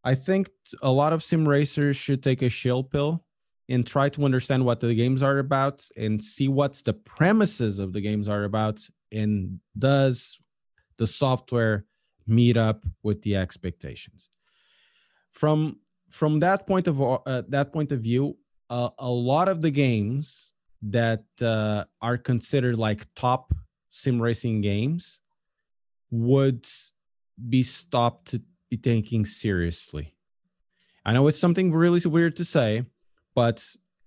[0.05, 0.49] i think
[0.83, 3.25] a lot of sim racers should take a chill pill
[3.69, 7.93] and try to understand what the games are about and see what's the premises of
[7.93, 8.81] the games are about
[9.13, 10.39] and does
[10.97, 11.85] the software
[12.27, 14.31] meet up with the expectations.
[15.33, 15.79] From
[16.11, 18.37] from that point of uh, that point of view,
[18.71, 20.53] uh, a lot of the games
[20.83, 23.53] that uh, are considered like top
[23.91, 25.21] sim racing games
[26.11, 26.67] would
[27.49, 30.15] be stopped to be taken seriously.
[31.05, 32.85] I know it's something really weird to say,
[33.35, 33.65] but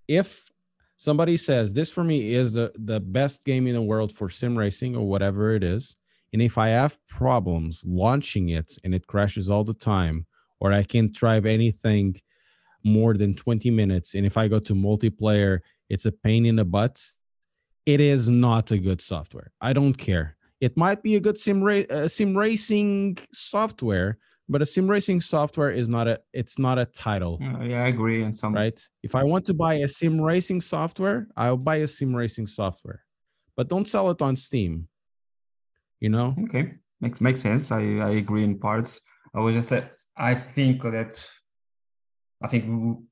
[0.08, 0.52] if
[0.98, 4.58] somebody says this for me is the, the best game in the world for sim
[4.58, 5.96] racing or whatever it is,
[6.34, 10.26] and if I have problems launching it and it crashes all the time,
[10.60, 12.22] or I can't drive anything
[12.84, 16.66] more than 20 minutes, and if I go to multiplayer, it's a pain in the
[16.66, 17.02] butt,
[17.86, 19.52] it is not a good software.
[19.62, 20.38] I don't care.
[20.60, 25.22] It might be a good sim, ra- uh, sim racing software, but a sim racing
[25.22, 27.40] software is not a it's not a title.
[27.42, 28.22] Uh, yeah, I agree.
[28.24, 28.80] And some right.
[29.02, 33.04] If I want to buy a sim racing software, I'll buy a sim racing software,
[33.56, 34.88] but don't sell it on Steam
[36.02, 39.00] you know okay makes makes sense i i agree in parts
[39.34, 39.82] i was just uh,
[40.18, 41.26] i think that
[42.42, 42.64] i think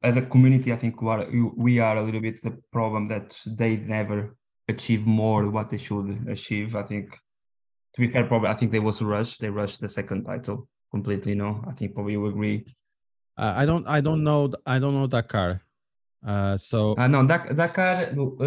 [0.04, 1.26] as a community i think we are,
[1.58, 4.36] we are a little bit the problem that they never
[4.68, 7.08] achieve more what they should achieve i think.
[7.96, 9.42] To be fair probably i think they was rushed.
[9.42, 12.66] They rushed the second title completely no i think probably you agree.
[13.38, 15.62] Uh, i don't i don't know i don't know dakar.
[16.26, 17.96] Uh so uh, no dakar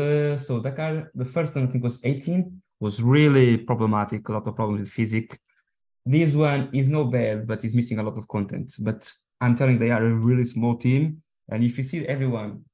[0.01, 4.47] uh, so dakar the first one i think was 18 was really problematic, a lot
[4.49, 5.39] of problems with physics.
[6.05, 8.75] This one is not bad, but is missing a lot of content.
[8.77, 9.01] But
[9.43, 11.23] I'm telling they are a really small team.
[11.51, 12.65] And if you see everyone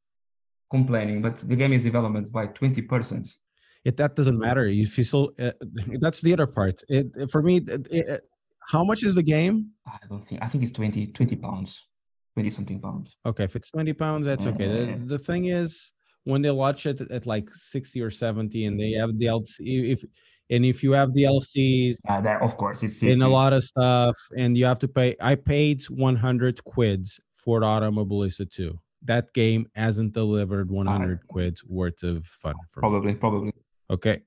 [0.70, 3.38] complaining, but the game is developed by 20 persons.
[3.84, 4.66] It, that doesn't matter.
[4.66, 5.52] If you still, uh,
[6.00, 6.82] that's the other part.
[6.88, 8.22] It, for me, it,
[8.60, 9.70] how much is the game?
[9.86, 11.86] I don't think, I think it's 20, 20 pounds,
[12.34, 13.16] 20 something pounds.
[13.24, 13.44] Okay.
[13.44, 14.68] If it's 20 pounds, that's okay.
[14.68, 15.92] The, the thing is,
[16.24, 20.04] when they watch it at like 60 or 70 and they have DLC if
[20.50, 24.16] and if you have DLCs yeah that of course it's in a lot of stuff
[24.36, 30.12] and you have to pay I paid 100 quids for Automobilista 2 that game hasn't
[30.12, 33.18] delivered 100 uh, quids worth of fun probably me.
[33.18, 33.52] probably
[33.90, 34.22] okay.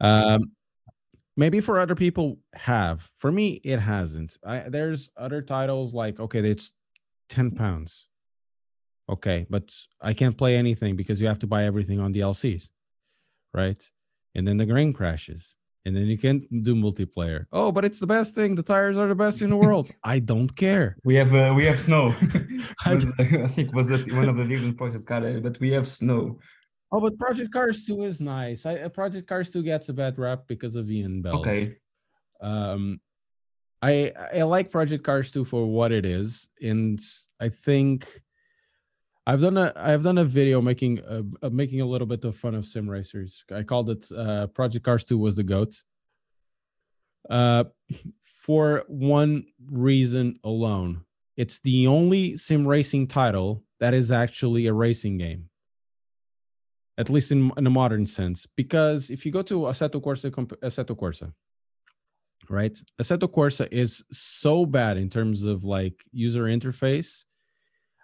[0.00, 0.52] Um
[1.36, 3.10] maybe for other people have.
[3.18, 4.38] For me it hasn't.
[4.46, 6.72] I, there's other titles like okay it's
[7.28, 8.08] 10 pounds.
[9.08, 12.70] Okay but i can't play anything because you have to buy everything on the dlcs
[13.52, 13.90] right
[14.34, 17.46] and then the grain crashes and then you can't do multiplayer.
[17.52, 18.54] Oh but it's the best thing.
[18.54, 19.90] The tires are the best in the world.
[20.04, 20.96] I don't care.
[21.04, 22.14] We have uh, we have snow.
[22.86, 26.38] Was, I think was one of the reasons project car but we have snow.
[26.92, 28.66] Oh but project cars 2 is nice.
[28.66, 31.40] I, uh, project cars 2 gets a bad rap because of ian bell.
[31.40, 31.76] Okay.
[32.40, 33.00] Um
[33.82, 36.98] i i like project cars 2 for what it is and
[37.40, 38.06] i think
[39.26, 42.36] I've done a I've done a video making uh, uh, making a little bit of
[42.36, 43.42] fun of sim racers.
[43.50, 45.82] I called it uh, Project Cars 2 was the goat.
[47.30, 47.64] Uh,
[48.42, 51.04] for one reason alone,
[51.36, 55.48] it's the only sim racing title that is actually a racing game.
[56.98, 60.96] At least in, in a modern sense, because if you go to Assetto Corsa, Assetto
[60.96, 61.32] Corsa,
[62.48, 62.78] right?
[63.00, 67.24] Assetto Corsa is so bad in terms of like user interface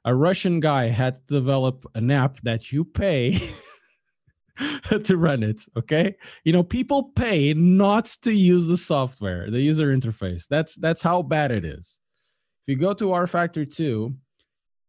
[0.04, 3.40] a Russian guy had to develop an app that you pay
[5.04, 5.62] to run it.
[5.76, 10.46] Okay, you know people pay not to use the software, the user interface.
[10.48, 12.00] That's that's how bad it is.
[12.66, 14.14] If you go to rFactor 2,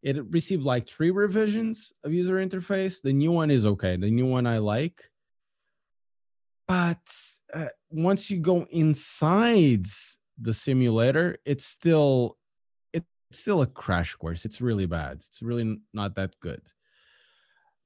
[0.03, 3.01] it received like three revisions of user interface.
[3.01, 3.97] The new one is okay.
[3.97, 5.01] The new one I like.
[6.67, 7.03] but
[7.53, 9.85] uh, once you go inside
[10.41, 12.37] the simulator, it's still
[13.31, 14.43] it's still a crash course.
[14.43, 15.13] It's really bad.
[15.25, 16.61] It's really not that good.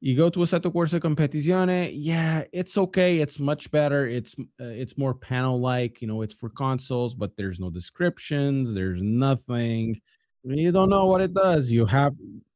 [0.01, 3.19] You go to a Assetto Corsa Competizione, yeah, it's okay.
[3.19, 4.07] It's much better.
[4.07, 6.01] It's uh, it's more panel-like.
[6.01, 8.73] You know, it's for consoles, but there's no descriptions.
[8.73, 10.01] There's nothing.
[10.43, 11.71] You don't know what it does.
[11.71, 12.15] You have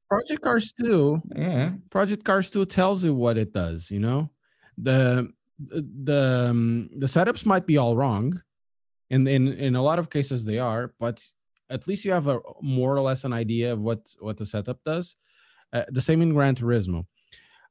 [0.09, 1.73] Project Cars 2 Yeah.
[1.91, 4.31] Project Cars 2 tells you what it does, you know?
[4.79, 8.41] The the um, the setups might be all wrong.
[9.11, 11.23] And in in a lot of cases they are, but
[11.69, 14.79] at least you have a more or less an idea of what what the setup
[14.83, 15.15] does.
[15.73, 17.05] Uh, the same in Gran Turismo.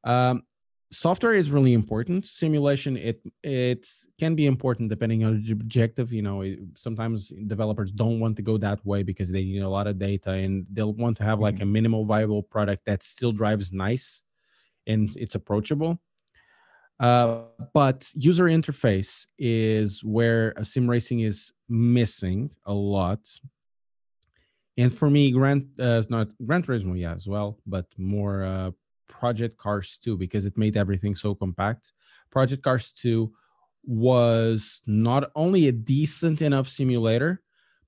[0.04, 0.42] Um,
[0.90, 2.24] software is really important.
[2.24, 3.87] Simulation it it
[4.18, 6.12] can be important depending on the objective.
[6.12, 9.68] You know, it- sometimes developers don't want to go that way because they need a
[9.68, 13.32] lot of data and they'll want to have like a minimal viable product that still
[13.32, 14.22] drives nice
[14.87, 15.98] and it's approachable.
[17.00, 17.42] Uh,
[17.74, 23.20] but user interface is where a sim racing is missing a lot.
[24.79, 28.71] And for me, Gran uh, not Gran Turismo, yeah, as well, but more uh,
[29.09, 31.93] Project Cars 2 because it made everything so compact.
[32.31, 33.31] Project Cars 2
[33.85, 37.43] was not only a decent enough simulator,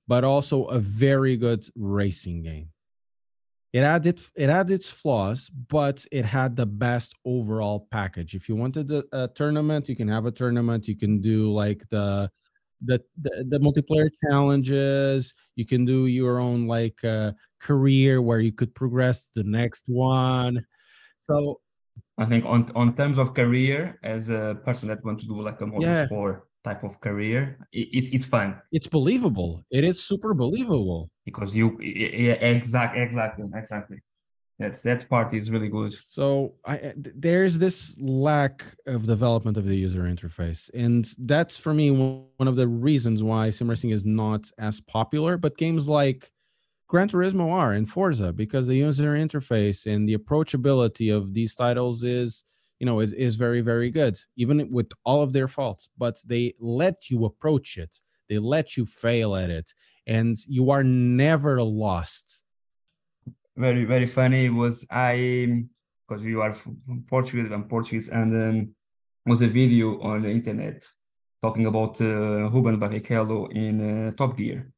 [0.09, 2.71] but also a very good racing game.
[3.73, 8.35] It had it, it had its flaws, but it had the best overall package.
[8.35, 10.89] If you wanted a, a tournament, you can have a tournament.
[10.89, 12.33] You can do like the
[12.85, 15.35] the the, the multiplayer challenges.
[15.57, 19.85] You can do your own like uh, career where you could progress to the next
[19.87, 20.65] one.
[21.21, 21.61] So
[22.19, 25.61] I think on on terms of career, as a person that wants to do like
[25.61, 26.07] a Yeah.
[26.07, 29.65] motorsport type of career, it, it's it's fun it's believable.
[29.71, 31.11] It is super believable.
[31.25, 33.99] because you yeah exact exactly exactly.
[34.61, 35.95] That's that part is really good.
[36.07, 41.91] So I there's this lack of development of the user interface, and that's for me
[41.91, 45.39] one one of the reasons why sim racing is not as popular.
[45.39, 46.31] But games like
[46.89, 52.05] Gran Turismo are and Forza because the user interface and the approachability of these titles
[52.05, 52.45] is
[52.81, 56.55] you know is, is very very good even with all of their faults but they
[56.59, 59.73] let you approach it they let you fail at it
[60.07, 62.43] and you are never lost
[63.57, 65.65] very very funny was I
[66.09, 68.75] because you are from Portugal I'm Portuguese and um,
[69.27, 70.87] was a video on the internet
[71.43, 74.73] talking about uh, Ruben Barrichello in uh, Top Gear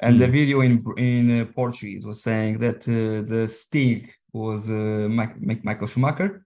[0.00, 0.32] and the Mm.
[0.32, 5.86] video in in uh, Portuguese was saying that uh, the Stig was uh, Mike, Michael
[5.86, 6.44] Schumacher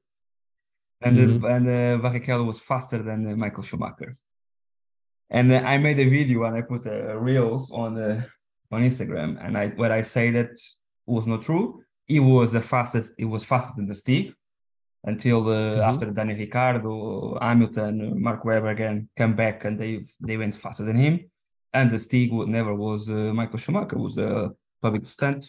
[1.02, 1.40] and Mhm.
[1.40, 4.16] the, and uh, Barrichello was faster than Michael Schumacher
[5.30, 8.22] and I made a video and I put uh, reels on uh,
[8.72, 10.50] on Instagram, and I where I say that
[11.06, 11.82] was not true.
[12.06, 13.12] He was the fastest.
[13.18, 14.34] He was faster than the Steve
[15.04, 15.88] until uh, Mhm.
[15.90, 19.92] after Daniel Ricciardo, Hamilton, Mark Webber again come back, and they
[20.28, 21.14] they went faster than him.
[21.72, 25.42] And the Stig would never was uh, Michael Schumacher was a public stunt.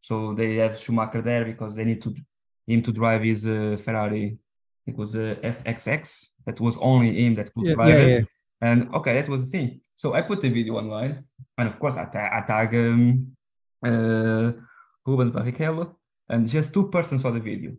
[0.00, 2.10] So they have Schumacher there because they need to
[2.66, 4.26] him to drive his uh, Ferrari.
[4.86, 6.02] It was a FXX.
[6.46, 8.26] That was only him that could drive it.
[8.60, 9.68] And okay, that was the thing.
[9.96, 11.24] So I put the video online,
[11.58, 13.36] and of course I, ta- I tag um,
[13.88, 14.52] uh,
[15.06, 15.94] Rubens Barrichello,
[16.28, 17.72] and just two persons saw the video.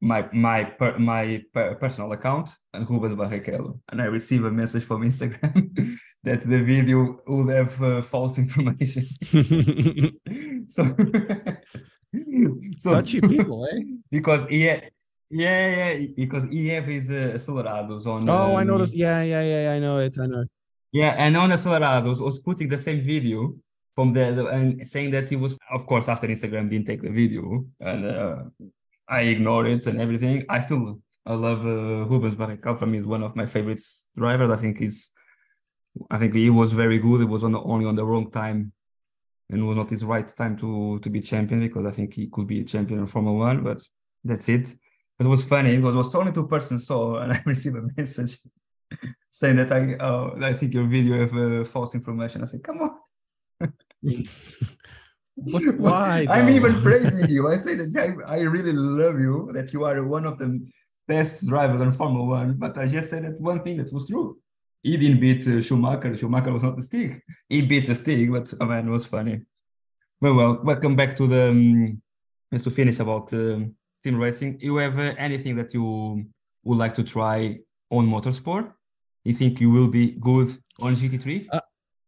[0.00, 4.84] My my per, my per, personal account and Rubens Barrichello, and I receive a message
[4.84, 5.70] from Instagram
[6.24, 9.06] that the video would have uh, false information.
[10.68, 10.94] so
[12.78, 14.90] so touchy people eh because he had,
[15.30, 18.28] yeah yeah because he have his uh, acelerados on.
[18.28, 18.94] Oh, I um, noticed.
[18.94, 19.72] Yeah, yeah, yeah.
[19.72, 20.16] I know it.
[20.20, 20.42] I know.
[20.42, 20.50] It.
[20.92, 23.54] yeah, and on Acelerados was putting the same video
[23.94, 27.10] from the, the- and saying that he was, of course, after Instagram didn't take the
[27.10, 28.36] video, and uh,
[29.08, 30.44] I ignored it and everything.
[30.48, 32.78] I still I love uh, Rubens Barrichello.
[32.78, 33.80] From he's one of my favorite
[34.16, 34.50] drivers.
[34.50, 35.10] I think he's,
[36.10, 37.20] I think he was very good.
[37.22, 38.72] It was on the, only on the wrong time,
[39.50, 42.46] and was not his right time to to be champion because I think he could
[42.46, 43.62] be a champion in Formula One.
[43.62, 43.82] But
[44.24, 44.74] that's it.
[45.20, 48.38] It was funny because it was only two persons saw, and I received a message
[49.28, 52.42] saying that I oh, I think your video have uh, false information.
[52.42, 52.90] I said, come on.
[55.36, 56.26] But why?
[56.30, 56.52] I'm though?
[56.52, 57.48] even praising you.
[57.48, 60.60] I say that I, I really love you, that you are one of the
[61.08, 62.54] best drivers on Formula One.
[62.54, 64.38] But I just said that one thing that was true.
[64.82, 66.16] He didn't beat uh, Schumacher.
[66.16, 67.20] Schumacher was not the Stig.
[67.48, 69.42] He beat the Stig, but oh man, it was funny.
[70.20, 72.00] Well, well, welcome back to the um,
[72.52, 74.58] just to finish about um, sim racing.
[74.60, 76.26] You have uh, anything that you
[76.62, 77.58] would like to try
[77.90, 78.72] on motorsport?
[79.24, 81.60] You think you will be good on GT3 Uh,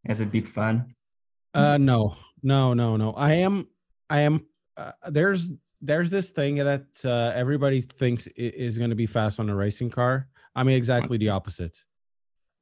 [0.07, 0.96] as a big fan?
[1.57, 3.13] Uh, no, no, no, no.
[3.15, 3.67] I am,
[4.11, 4.47] I am.
[4.77, 5.51] Uh, there's,
[5.81, 9.91] there's this thing that uh, everybody thinks is going to be fast on a racing
[9.91, 10.29] car.
[10.55, 11.77] I'm exactly the opposite.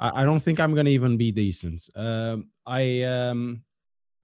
[0.00, 1.88] I, I don't think I'm gonna even be decent.
[1.94, 3.62] Um, I um,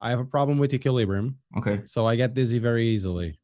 [0.00, 1.82] I have a problem with equilibrium, Okay.
[1.86, 3.38] so I get dizzy very easily.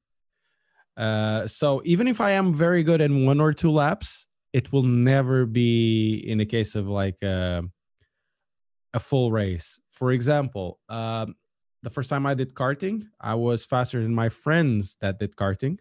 [0.97, 4.83] Uh, so even if I am very good in one or two laps, it will
[4.83, 7.63] never be in the case of like uh,
[8.95, 9.79] a full race.
[9.97, 11.35] For example, um,
[11.83, 15.79] the first time I did karting, I was faster than my friends that did karting.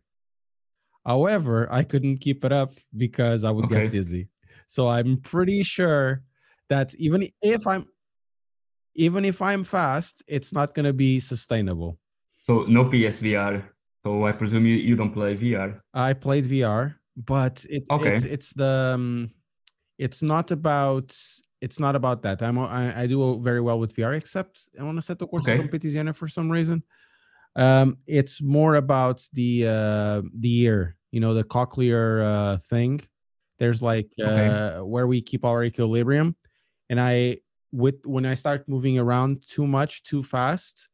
[1.05, 3.83] However, I couldn't keep it up because I would Okay.
[3.83, 4.29] get dizzy.
[4.67, 6.23] So I'm pretty sure
[6.69, 7.85] that even if I'm
[8.95, 11.99] even if I'm fast, it's not going to be sustainable.
[12.37, 13.61] So no PSVR.
[14.05, 15.81] So I presume you, you don't play VR.
[15.93, 18.13] I played VR, but it, Okay.
[18.13, 19.31] it's it's the um,
[19.97, 21.15] it's not about
[21.65, 22.43] it's not about that.
[22.43, 25.57] I'm I do very well with VR, except I want to Assetto Corsa Okay.
[25.61, 26.83] competizione for some reason.
[27.55, 33.01] Um, it's more about the uh, the ear, you know, the cochlear uh, thing.
[33.59, 34.47] There's like Okay.
[34.47, 36.35] uh, where we keep our equilibrium,
[36.89, 37.39] and I
[37.71, 40.89] with when I start moving around too much, too fast,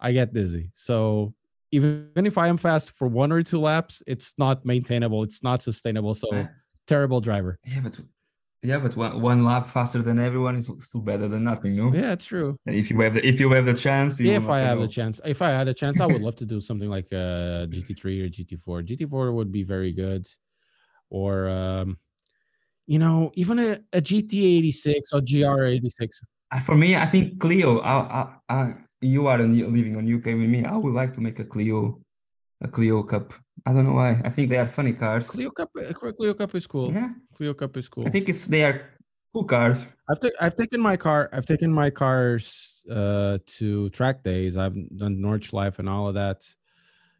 [0.00, 0.70] I get dizzy.
[0.74, 1.34] So
[1.72, 5.22] even if I am fast for one or two laps, it's not maintainable.
[5.24, 6.14] It's not sustainable.
[6.14, 6.46] So
[6.86, 7.58] terrible driver.
[7.66, 8.00] Yeah, but
[8.62, 11.92] yeah, but one, one lap faster than everyone is still better than nothing, no?
[11.94, 12.56] Yeah, true.
[12.66, 14.86] And if you have the if you have the chance, you if I have no.
[14.86, 17.66] the chance, if I had a chance, I would love to do something like uh,
[17.72, 18.86] GT3 or GT4.
[18.86, 20.28] GT4 would be very good,
[21.08, 21.96] or um,
[22.86, 26.08] you know, even a, a GT86 or GR86.
[26.52, 27.78] Uh, For me, I think Clio.
[27.78, 30.64] I, I, I, you are living on UK with me.
[30.64, 32.00] I would like to make a Clio,
[32.60, 33.32] a Clio Cup.
[33.66, 34.20] I don't know why.
[34.24, 35.28] I think they are funny cars.
[35.28, 36.92] Clio Cup, uh, Clio Cup is cool.
[36.92, 38.06] Yeah, Clio Cup is cool.
[38.06, 38.90] I think it's they are
[39.32, 39.86] cool cars.
[40.08, 41.28] I've ta- I've taken my car.
[41.32, 44.56] I've taken my cars uh, to track days.
[44.56, 46.48] I've done Nordschleife and all of that.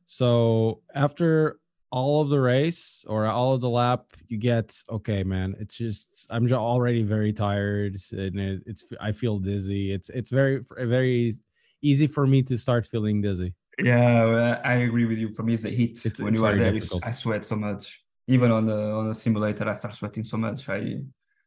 [0.07, 1.61] So after
[1.93, 5.57] all of the race or all of the lap, you get okay, man.
[5.59, 9.93] It's just I'm just already very tired and it, it's I feel dizzy.
[9.93, 11.35] It's it's very very
[11.83, 13.55] easy for me to start feeling dizzy.
[13.83, 15.35] Yeah, I agree with you.
[15.35, 16.05] For me, it's the heat.
[16.05, 16.75] It's- when it's you are there.
[17.03, 18.03] I sweat so much.
[18.27, 20.69] Even on the on the simulator, I start sweating so much.
[20.69, 21.01] I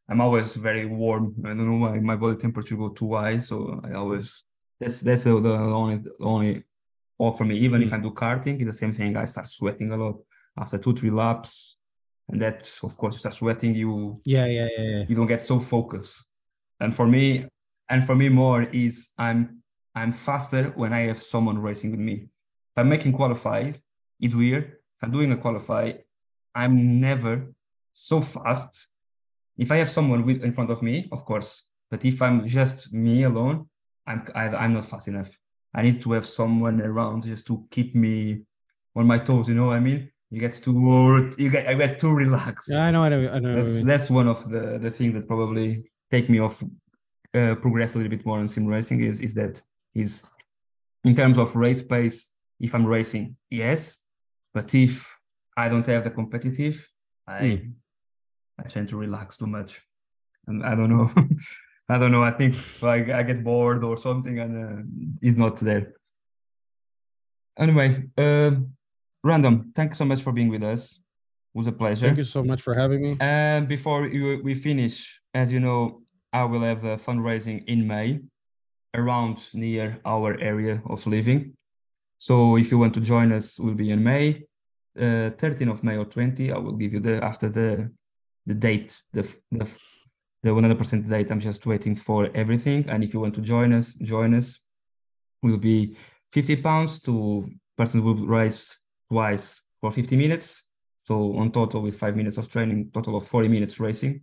[0.09, 1.36] I'm always very warm.
[1.45, 4.43] I don't know why my body temperature go too high, so I always
[4.79, 6.63] that's that's the, only the only
[7.17, 7.57] all for me.
[7.59, 7.93] Even if mm.
[7.93, 9.15] I do karting, it's the same thing.
[9.15, 10.17] I start sweating a lot
[10.57, 11.77] after two three laps,
[12.27, 13.75] and that of course you start sweating.
[13.75, 15.03] You Yeah, yeah, yeah, yeah.
[15.07, 16.21] you don't get so focused.
[16.79, 17.45] And for me,
[17.89, 19.62] and for me more is I'm
[19.95, 22.13] I'm faster when I have someone racing with me.
[22.13, 23.79] If I'm making qualifies,
[24.19, 24.63] it's weird.
[24.63, 25.93] If I'm doing a qualify,
[26.55, 27.53] I'm never
[27.91, 28.87] so fast.
[29.57, 31.63] If I have someone with in front of me, of course.
[31.91, 33.67] But if I'm just me alone,
[34.07, 35.37] I'm I, I'm not fast enough.
[35.75, 38.43] I need to have someone around just to keep me
[38.95, 39.47] on my toes.
[39.47, 40.09] You know what I mean?
[40.31, 43.03] You get too you get I get too relaxed Yeah, I know.
[43.03, 43.29] I know.
[43.29, 43.55] I know.
[43.63, 46.63] that's that's one of the the things that probably take me off
[47.35, 49.61] uh, progress a little bit more in sim racing is is that
[49.95, 50.21] is
[51.03, 52.29] in terms of race pace
[52.59, 53.97] if i'm racing yes.
[54.53, 54.93] But if
[55.57, 56.87] i don't have the competitive
[57.27, 57.61] i
[58.59, 59.81] i tend to relax too much.
[60.47, 61.09] And i don't know.
[61.89, 62.23] I don't know.
[62.23, 64.81] I think like i get bored or something and uh,
[65.21, 65.93] it's not there.
[67.57, 68.73] Anyway um
[69.23, 70.99] random thanks so much for being with us.
[71.53, 72.07] It was a pleasure.
[72.07, 73.17] Thank you so much for having me.
[73.19, 78.21] and before you, we finish, as you know, I will have a fundraising in May
[78.93, 81.53] around near our area of living.
[82.17, 84.43] So if you want to join us, we'll be in May,
[84.97, 86.51] uh, 13th of May or 20.
[86.51, 87.91] I will give you the after the
[88.45, 89.65] the date, the the
[90.43, 91.31] the 100% date.
[91.31, 92.85] I'm just waiting for everything.
[92.89, 94.59] And if you want to join us, join us.
[95.41, 95.95] Will be
[96.31, 98.75] 50 pounds to person will race
[99.09, 100.63] twice for 50 minutes.
[100.97, 104.21] So on total with five minutes of training, total of 40 minutes racing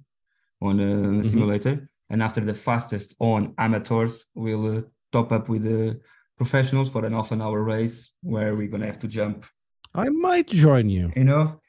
[0.63, 1.25] on a, on a Mhm.
[1.27, 1.89] simulator.
[2.11, 4.83] And after the fastest on amateurs, we'll uh,
[5.13, 6.01] top up with the
[6.37, 9.47] professionals for an half an hour race where we're gonna have to jump.
[9.95, 11.13] I might join you.
[11.17, 11.61] You know,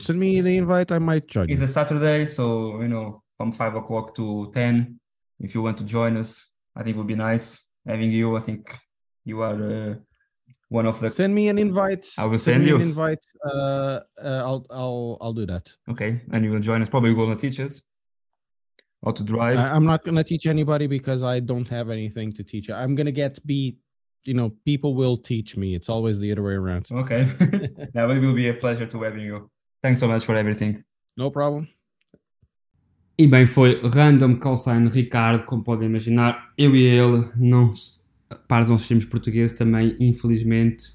[0.00, 0.92] Send me the invite.
[0.92, 1.64] I might join it's you.
[1.64, 5.00] a Saturday, so you know from five o'clock to ten.
[5.40, 6.30] If you want to join us,
[6.76, 8.36] I think it would be nice having you.
[8.36, 8.72] I think
[9.24, 9.60] you are
[9.90, 9.94] uh,
[10.68, 12.06] one of the Send me an invite.
[12.18, 12.76] I will send me you.
[12.76, 13.18] an invite.
[13.44, 15.72] Uh, uh, I'll I'll I'll do that.
[15.90, 16.88] okay, and you will join us.
[16.88, 17.82] Probably going to teach us
[19.04, 19.58] how to drive.
[19.58, 22.70] I, I'm not gonna teach anybody because I don't have anything to teach.
[22.70, 23.78] I'm gonna get beat.
[24.24, 25.74] You know, people will teach me.
[25.74, 26.86] It's always the other way around.
[26.92, 27.26] Okay.
[27.94, 29.50] now it will be a pleasure to having you.
[29.82, 30.84] Thanks so much for everything.
[31.16, 31.68] No problem.
[33.18, 37.74] E bem, foi Random Callsign Ricardo, como podem imaginar, eu e ele, não,
[38.48, 40.94] para os nossos times portugueses também, infelizmente,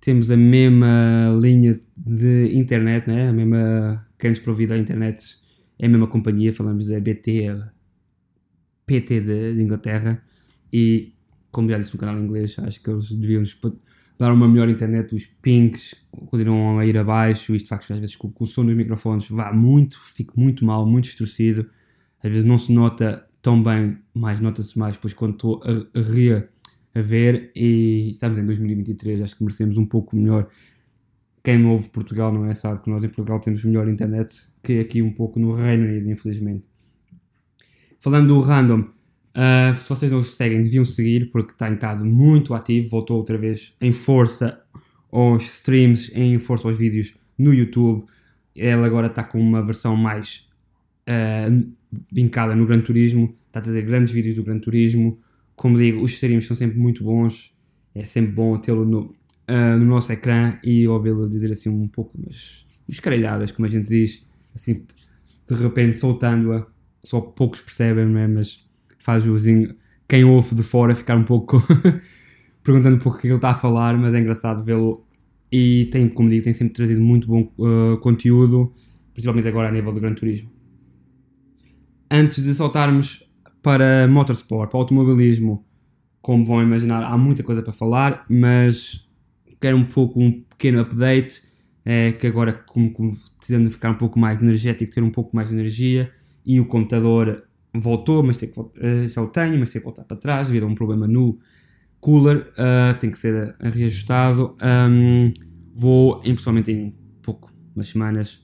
[0.00, 3.28] temos a mesma linha de internet, né?
[3.28, 5.36] a mesma, quem nos provida a internet
[5.80, 7.46] é a mesma companhia, falamos da BT,
[8.84, 10.22] PT de, de Inglaterra
[10.70, 11.14] e,
[11.50, 13.42] como já disse no canal inglês, acho que eles deviam
[14.18, 15.94] dar uma melhor internet, os pings
[16.26, 19.50] continuam a ir abaixo, isto faz que às vezes com, o som dos microfones vá
[19.54, 21.66] muito, fico muito mal, muito distorcido,
[22.22, 26.02] às vezes não se nota tão bem, mas nota-se mais depois quando estou a, a
[26.02, 26.50] rir
[26.94, 30.46] a ver e estamos em 2023, acho que merecemos um pouco melhor.
[31.42, 35.00] Quem ouve Portugal não é sabe que nós em Portugal temos melhor internet que aqui
[35.00, 36.64] um pouco no Reino Unido, infelizmente.
[37.98, 42.90] Falando do random, uh, se vocês não seguem, deviam seguir porque está estado muito ativo,
[42.90, 44.60] voltou outra vez em força
[45.10, 48.04] aos streams, em força aos vídeos no YouTube.
[48.54, 50.48] Ele agora está com uma versão mais
[51.08, 51.72] uh,
[52.12, 55.18] vincada no Gran Turismo, está a trazer grandes vídeos do Gran Turismo.
[55.56, 57.54] Como digo, os streams são sempre muito bons,
[57.94, 59.12] é sempre bom tê-lo no,
[59.50, 63.88] uh, no nosso ecrã e ouvi-lo dizer assim um pouco umas escaralhadas, como a gente
[63.88, 64.24] diz,
[64.54, 64.86] assim
[65.48, 66.64] de repente soltando-a,
[67.02, 68.28] só poucos percebem, não é?
[68.28, 68.64] mas
[68.98, 69.74] faz o vizinho,
[70.08, 71.62] quem ouve de fora ficar um pouco
[72.62, 75.04] perguntando um pouco o que ele está a falar, mas é engraçado vê-lo
[75.50, 78.72] e tem, como digo, tem sempre trazido muito bom uh, conteúdo,
[79.12, 80.50] principalmente agora a nível do Gran Turismo.
[82.08, 83.28] Antes de saltarmos
[83.62, 85.64] para motorsport, para automobilismo,
[86.22, 89.09] como vão imaginar, há muita coisa para falar, mas
[89.60, 91.42] quero um pouco um pequeno update,
[91.84, 95.48] é, que agora como, como de ficar um pouco mais energético, ter um pouco mais
[95.48, 96.10] de energia,
[96.44, 100.04] e o computador voltou, mas tem que, uh, já o tenho, mas tem que voltar
[100.04, 101.38] para trás devido a um problema no
[102.00, 104.56] cooler, uh, tem que ser reajustado.
[104.62, 105.32] Um,
[105.74, 106.92] vou, pessoalmente em
[107.22, 108.42] pouco, umas semanas,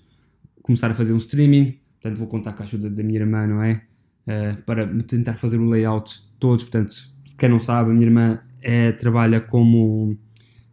[0.62, 3.62] começar a fazer um streaming, portanto vou contar com a ajuda da minha irmã, não
[3.62, 3.82] é?
[4.26, 6.94] Uh, para tentar fazer o layout todos, portanto,
[7.38, 10.18] quem não sabe, a minha irmã é, trabalha como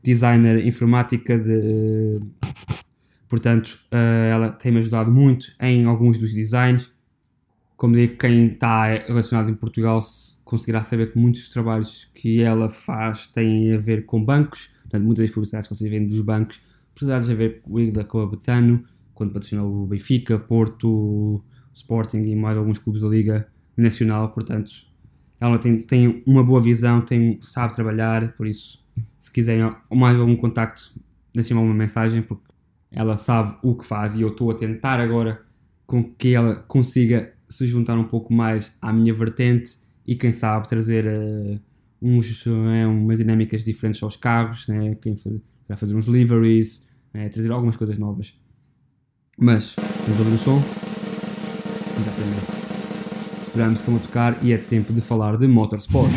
[0.03, 2.19] designer informática de
[3.29, 6.91] portanto uh, ela tem-me ajudado muito em alguns dos designs.
[7.77, 10.01] Como digo, quem está relacionado em Portugal
[10.43, 15.03] conseguirá saber que muitos dos trabalhos que ela faz têm a ver com bancos, portanto,
[15.03, 16.61] muitas das publicidades que vocês veem dos bancos,
[16.93, 18.83] publicidades a ver com o com a Betano,
[19.13, 21.43] quando patrocinou o Benfica, Porto,
[21.73, 24.71] Sporting e mais alguns clubes da Liga Nacional, portanto,
[25.39, 28.82] ela tem, tem uma boa visão, tem, sabe trabalhar, por isso,
[29.19, 30.93] se quiserem mais algum contacto,
[31.33, 32.43] deixem-me uma mensagem, porque
[32.91, 35.41] ela sabe o que faz e eu estou a tentar agora
[35.85, 40.67] com que ela consiga se juntar um pouco mais à minha vertente e quem sabe
[40.67, 41.59] trazer uh,
[42.01, 42.51] uns, uh,
[42.89, 44.95] umas dinâmicas diferentes aos carros, né?
[45.01, 45.35] quem faz,
[45.77, 46.83] fazer uns liveries,
[47.13, 47.29] né?
[47.29, 48.33] trazer algumas coisas novas.
[49.37, 50.57] Mas, vamos ouvir o som?
[51.99, 52.63] Exatamente.
[53.47, 56.11] Esperamos que a tocar e é tempo de falar de motorsport.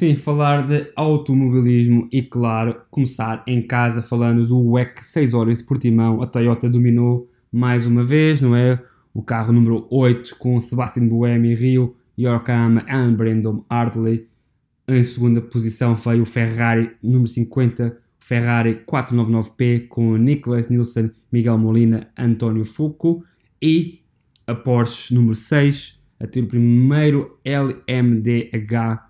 [0.00, 5.64] Sim, falar de automobilismo e, claro, começar em casa falando do WEC 6 horas de
[5.64, 6.22] Portimão.
[6.22, 8.82] A Toyota dominou mais uma vez, não é?
[9.12, 14.26] O carro número 8 com Sebastian Buemi, Rio, Yorkama e Brandon Hartley.
[14.88, 22.08] Em segunda posição foi o Ferrari número 50, Ferrari 499P com Nicholas Nielsen, Miguel Molina,
[22.16, 23.22] António Fuco
[23.60, 24.00] e
[24.46, 29.09] a Porsche número 6 a ter o primeiro LMDH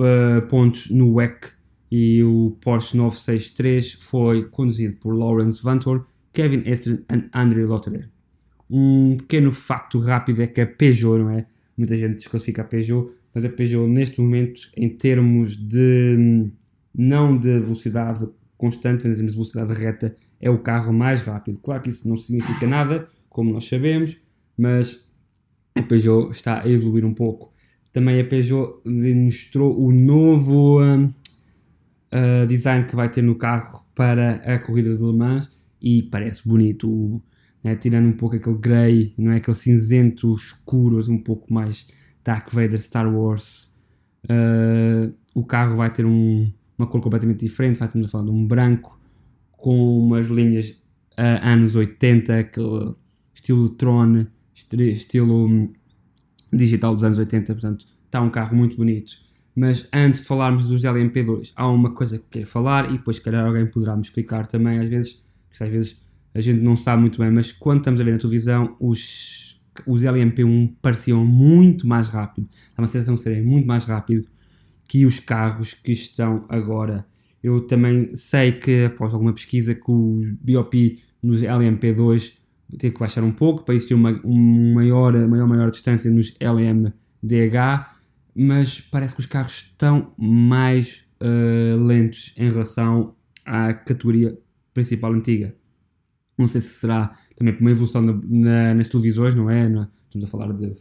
[0.00, 1.48] uh, pontos no WEC
[1.90, 8.08] e o Porsche 963 foi conduzido por Lawrence Vantor, Kevin Estre e André Lotterer.
[8.70, 11.46] Um pequeno facto rápido é que a Peugeot, não é?
[11.76, 16.48] Muita gente desclassifica a Peugeot, mas a Peugeot neste momento, em termos de
[16.94, 21.58] não de velocidade constante, mas em termos de velocidade reta, é o carro mais rápido.
[21.58, 24.16] Claro que isso não significa nada, como nós sabemos,
[24.56, 25.04] mas
[25.74, 27.52] a Peugeot está a evoluir um pouco.
[27.92, 34.36] Também a Peugeot mostrou o novo uh, uh, design que vai ter no carro para
[34.36, 35.50] a corrida de Le Mans
[35.82, 37.20] e parece bonito,
[37.64, 37.74] né?
[37.74, 41.86] tirando um pouco aquele grey, não é aquele cinzento escuro, um pouco mais
[42.22, 43.70] Dark Vader Star Wars.
[44.24, 48.46] Uh, o carro vai ter um, uma cor completamente diferente, vai a falar de um
[48.46, 49.00] branco
[49.52, 50.80] com umas linhas
[51.42, 52.94] anos 80, aquele
[53.34, 55.70] estilo Tron, estilo
[56.52, 59.12] digital dos anos 80, portanto está um carro muito bonito.
[59.54, 63.22] Mas antes de falarmos dos LMP2, há uma coisa que quero falar e depois, se
[63.22, 64.78] calhar, alguém poderá me explicar também.
[64.78, 65.22] Às vezes,
[65.60, 66.00] às vezes
[66.34, 70.02] a gente não sabe muito bem, mas quando estamos a ver na televisão, os, os
[70.02, 72.48] LMP1 pareciam muito mais rápido.
[72.76, 74.26] Dá uma sensação de serem muito mais rápido
[74.88, 77.06] que os carros que estão agora.
[77.42, 82.39] Eu também sei que, após alguma pesquisa, que o BOP nos LMP2
[82.78, 87.96] ter que baixar um pouco para existir uma, uma maior, maior, maior distância nos LMDH,
[88.34, 93.14] mas parece que os carros estão mais uh, lentos em relação
[93.44, 94.38] à categoria
[94.72, 95.54] principal antiga.
[96.38, 99.68] Não sei se será também por uma evolução na, na, nas televisões, não é?
[99.68, 100.72] Na, estamos a falar de,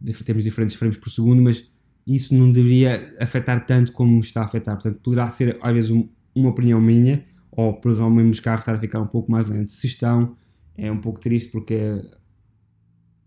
[0.00, 1.70] de, temos diferentes frames por segundo, mas
[2.06, 4.74] isso não deveria afetar tanto como está a afetar.
[4.74, 8.74] Portanto, poderá ser às vezes um, uma opinião minha, ou por exemplo, os carros estar
[8.74, 9.74] a ficar um pouco mais lentos.
[9.74, 10.36] Se estão,
[10.80, 12.02] é um pouco triste porque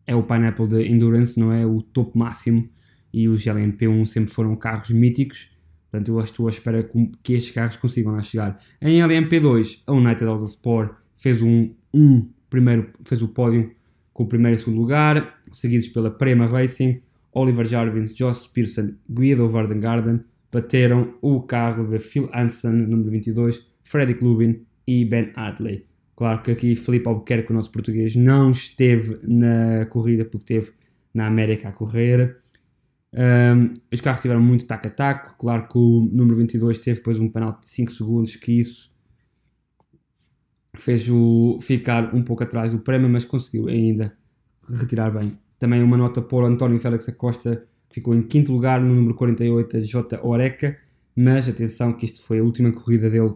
[0.07, 1.65] é o Pineapple de Endurance, não é?
[1.65, 2.67] O topo máximo
[3.13, 5.51] e os LMP1 sempre foram carros míticos.
[5.89, 6.89] Portanto, eu estou à espera
[7.21, 8.59] que estes carros consigam lá chegar.
[8.81, 13.71] Em LMP2, a United Autosport fez um, um primeiro, fez o pódio
[14.11, 17.01] com o primeiro e segundo lugar, seguidos pela Prema Racing,
[17.31, 24.23] Oliver Jarvins, Joss Pearson, Guido Vardengarden, bateram o carro de Phil Hansen, número 22, Fredrik
[24.23, 25.92] Lubin e Ben Hartley.
[26.15, 30.73] Claro que aqui Felipe Albuquerque, o nosso português, não esteve na corrida porque esteve
[31.13, 32.37] na América a correr.
[33.13, 35.35] Um, os carros tiveram muito taco a taco.
[35.37, 38.93] Claro que o número 22 teve depois um penal de 5 segundos, que isso
[40.75, 44.15] fez-o ficar um pouco atrás do prémio, mas conseguiu ainda
[44.79, 45.37] retirar bem.
[45.59, 49.81] Também uma nota por António Félix Acosta, que ficou em quinto lugar no número 48,
[49.81, 50.19] J.
[50.23, 50.77] Oreca,
[51.15, 53.35] mas atenção que isto foi a última corrida dele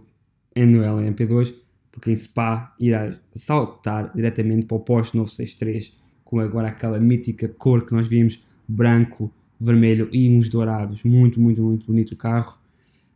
[0.55, 1.53] no LMP2,
[1.97, 7.87] porque em Spa irá saltar diretamente para o posto 963, com agora aquela mítica cor
[7.87, 11.03] que nós vimos, branco, vermelho e uns dourados.
[11.03, 12.55] Muito, muito, muito bonito o carro.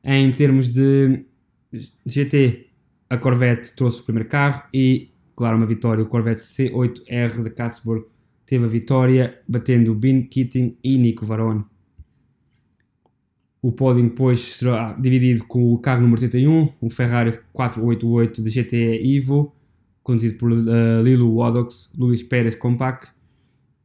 [0.03, 1.23] Em termos de
[2.03, 2.69] GT,
[3.07, 6.03] a Corvette trouxe o primeiro carro e, claro, uma vitória.
[6.03, 8.05] O Corvette C8R de Cassburg
[8.47, 11.63] teve a vitória, batendo Ben Keating e Nico Varone.
[13.61, 19.17] O pódio depois será dividido com o carro número 81, o Ferrari 488 de GTE
[19.17, 19.55] Evo,
[20.01, 23.09] conduzido por uh, Lilo Waddocks, Luís Pérez Compact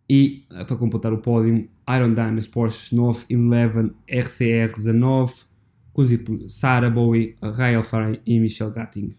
[0.09, 5.35] e, uh, para completar o pódio, Iron Diamonds Porsche 911 RCR 19,
[5.93, 9.15] conduzido por Sarah Bowie, Rael Faray e Michel Gatting.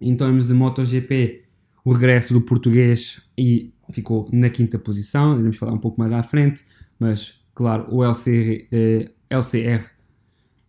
[0.00, 1.44] Em termos de MotoGP,
[1.84, 6.22] o regresso do português e ficou na quinta posição, iremos falar um pouco mais à
[6.22, 6.64] frente,
[6.98, 9.94] mas claro, o LCR, eh, LCR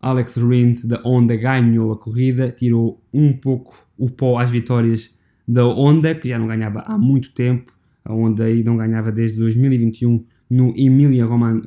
[0.05, 5.63] Alex Rins da Honda ganhou a corrida, tirou um pouco o pó às vitórias da
[5.63, 10.23] Honda, que já não ganhava há muito tempo, a Honda aí não ganhava desde 2021
[10.47, 11.59] no Emilia Roman,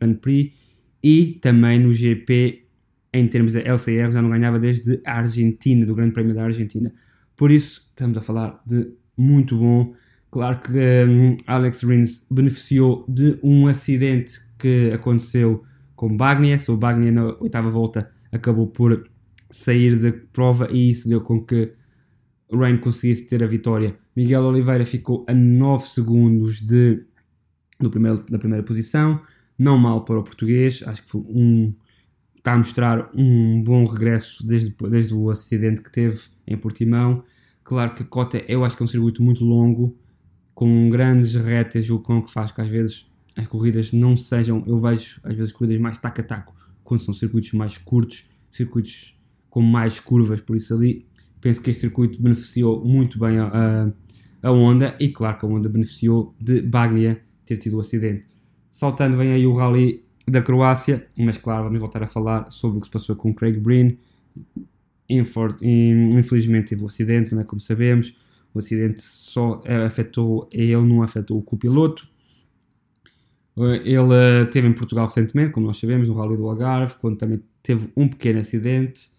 [0.00, 0.52] Grand Prix,
[1.00, 2.64] e também no GP,
[3.12, 6.92] em termos da LCR, já não ganhava desde a Argentina, do Grande Prémio da Argentina.
[7.36, 9.94] Por isso, estamos a falar de muito bom.
[10.32, 10.72] Claro que
[11.08, 15.64] um, Alex Rins beneficiou de um acidente que aconteceu
[15.98, 16.56] com Bagnia.
[16.68, 19.04] O Bagnia, na oitava volta, acabou por
[19.50, 21.72] sair da prova e isso deu com que
[22.52, 23.98] Rain conseguisse ter a vitória.
[24.14, 27.04] Miguel Oliveira ficou a 9 segundos de,
[27.80, 29.20] do primeiro, da primeira posição
[29.58, 31.74] não mal para o português, acho que um,
[32.36, 37.24] está a mostrar um bom regresso desde, desde o acidente que teve em Portimão.
[37.64, 39.98] Claro que cota eu acho que é um circuito muito longo,
[40.54, 43.07] com grandes retas, o que faz que às vezes
[43.38, 47.14] as corridas não sejam, eu vejo às vezes corridas mais taco a taco, quando são
[47.14, 49.16] circuitos mais curtos, circuitos
[49.48, 51.06] com mais curvas, por isso ali
[51.40, 53.46] penso que este circuito beneficiou muito bem a,
[54.42, 58.26] a, a Honda e claro que a Honda beneficiou de Bagnia ter tido o acidente.
[58.70, 62.80] Saltando vem aí o Rally da Croácia, mas claro, vamos voltar a falar sobre o
[62.80, 63.98] que se passou com Craig Breen.
[65.08, 68.16] Infelizmente teve um acidente, não é como sabemos.
[68.52, 72.08] O acidente só afetou ele, não afetou o copiloto.
[73.66, 77.90] Ele esteve em Portugal recentemente, como nós sabemos, no Rally do Algarve, quando também teve
[77.96, 79.10] um pequeno acidente.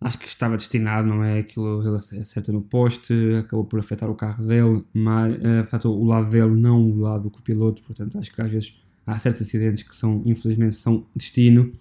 [0.00, 1.38] Acho que estava destinado, não é?
[1.38, 6.04] Aquilo ele acerta no poste, acabou por afetar o carro dele, mas uh, afetou o
[6.04, 7.82] lado dele, não o lado do copiloto.
[7.82, 8.74] Portanto, acho que às vezes
[9.06, 11.72] há certos acidentes que são, infelizmente, são destino.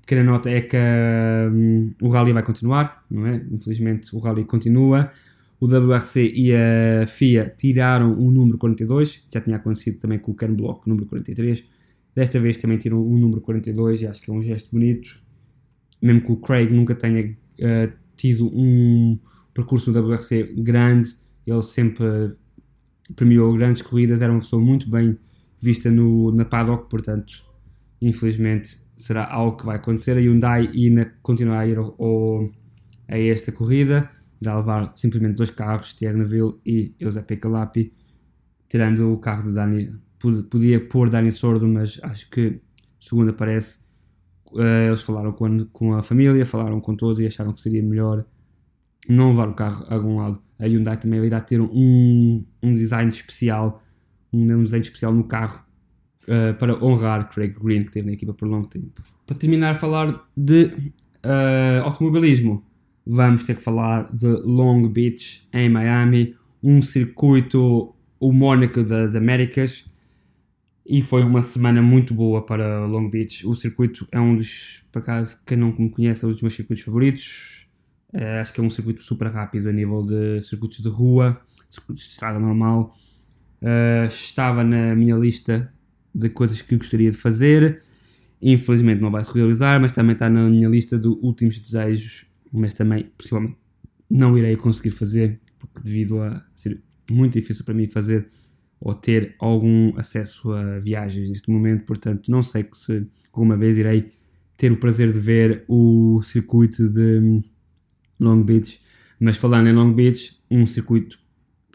[0.00, 0.76] Pequena nota é que
[1.52, 3.44] um, o rally vai continuar, não é?
[3.50, 5.10] Infelizmente, o rally continua.
[5.60, 10.34] O WRC e a FIA tiraram o número 42, já tinha acontecido também com o
[10.34, 11.62] Ken Block, número 43.
[12.14, 15.20] Desta vez também tiram o número 42 e acho que é um gesto bonito
[16.00, 19.18] mesmo que o Craig nunca tenha uh, tido um
[19.52, 21.14] percurso no WRC grande,
[21.46, 22.32] ele sempre
[23.14, 25.18] premiou grandes corridas, era uma pessoa muito bem
[25.60, 27.44] vista no, na paddock, portanto,
[28.00, 30.16] infelizmente será algo que vai acontecer.
[30.16, 32.50] A Hyundai ainda continua a ir ao, ao,
[33.08, 34.08] a esta corrida,
[34.40, 37.92] irá levar simplesmente dois carros, Thierry Neville e Giuseppe Calapi,
[38.68, 39.94] tirando o carro de Dani.
[40.50, 42.60] Podia pôr Dani Sordo, mas acho que,
[43.00, 43.78] segundo aparece,
[44.52, 48.24] Uh, eles falaram com, a família, falaram com todos e acharam que seria melhor
[49.08, 50.42] não levar o carro a algum lado.
[50.58, 53.82] A Hyundai também irá ter um, um design especial,
[54.32, 55.64] um design especial no carro
[56.24, 59.00] uh, para honrar Craig Green, que teve na equipa por longo tempo.
[59.24, 60.64] Para terminar, falar de
[61.24, 62.64] uh, automobilismo,
[63.10, 68.32] vamos ter que falar de Long Beach, em Miami, um circuito o
[68.84, 69.90] das Américas
[70.86, 73.46] e foi uma semana muito boa para Long Beach.
[73.46, 76.54] O circuito é um dos, por acaso, quem não me conhece, é um dos meus
[76.54, 77.66] circuitos favoritos.
[78.12, 82.04] É, acho que é um circuito super rápido a nível de circuitos de rua, circuitos
[82.04, 82.94] de estrada normal.
[83.60, 85.72] Uh, estava na minha lista
[86.14, 87.82] de coisas que gostaria de fazer.
[88.40, 92.29] Infelizmente não vai se realizar, mas também está na minha lista de últimos desejos.
[92.52, 93.56] Mas também, possivelmente,
[94.08, 98.28] não irei conseguir fazer, porque devido a ser muito difícil para mim fazer
[98.80, 104.10] ou ter algum acesso a viagens neste momento, portanto não sei se alguma vez irei
[104.56, 107.42] ter o prazer de ver o circuito de
[108.18, 108.80] Long Beach,
[109.18, 111.18] mas falando em Long Beach, um circuito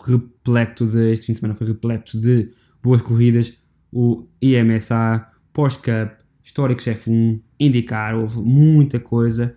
[0.04, 2.52] repleto de, este fim de semana foi repleto de
[2.82, 3.58] boas corridas,
[3.92, 9.56] o IMSA, Porsche Cup, Históricos F1, Indicar, houve muita coisa,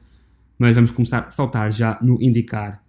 [0.59, 2.83] mas vamos começar a saltar já no Indicar.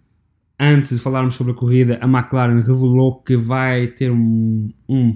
[0.60, 5.16] Antes de falarmos sobre a corrida, a McLaren revelou que vai ter um, um,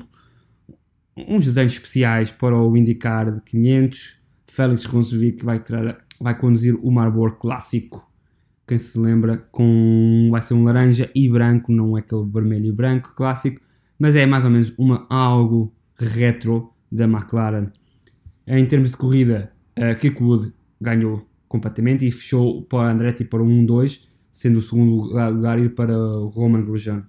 [1.17, 4.21] uns desenhos especiais para o IndyCar de 500.
[4.47, 5.61] Félix Ronsvik vai,
[6.21, 8.09] vai conduzir o Marlboro clássico.
[8.65, 12.71] Quem se lembra, com, vai ser um laranja e branco, não é aquele vermelho e
[12.71, 13.59] branco clássico,
[13.99, 17.67] mas é mais ou menos uma, algo retro da McLaren.
[18.47, 24.07] Em termos de corrida, a Kirkwood ganhou completamente e fechou para Andretti para o 1-2
[24.31, 27.05] sendo o segundo lugar ir para Roman Grosjean.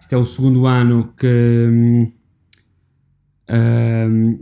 [0.00, 2.12] Este é o segundo ano que um,
[3.50, 4.38] hum,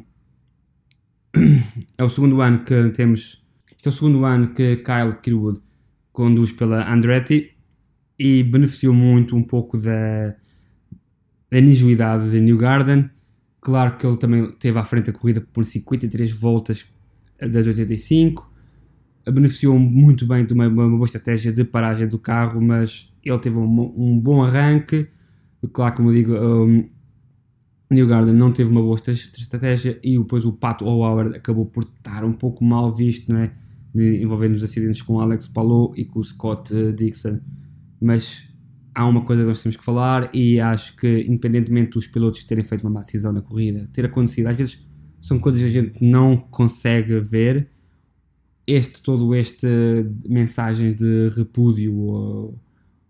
[1.96, 3.42] é o segundo ano que temos
[3.74, 5.62] este é o segundo ano que Kyle Kirwood
[6.12, 7.56] conduz pela Andretti
[8.18, 10.36] e beneficiou muito um pouco da,
[11.50, 13.08] da ingenuidade de New Garden.
[13.58, 16.84] Claro que ele também teve à frente a corrida por 53 voltas
[17.40, 18.49] das 85,
[19.32, 23.56] beneficiou muito bem de uma, uma, boa estratégia de paragem do carro, mas ele teve
[23.56, 25.08] um, um bom arranque.
[25.72, 26.88] Claro, como eu digo, um,
[27.90, 32.24] New Garden não teve uma boa estratégia e depois o Pato Howard acabou por estar
[32.24, 33.52] um pouco mal visto, não é?
[33.94, 37.40] envolvendo os acidentes com Alex Palou e com o Scott eh, Dixon.
[38.00, 38.48] Mas
[38.94, 42.62] há uma coisa que nós temos que falar e acho que, independentemente dos pilotos terem
[42.62, 44.86] feito uma má decisão na corrida, ter acontecido, às vezes
[45.20, 47.68] são coisas que a gente não consegue ver
[48.72, 49.66] este todo este
[50.26, 52.54] mensagens de repúdio,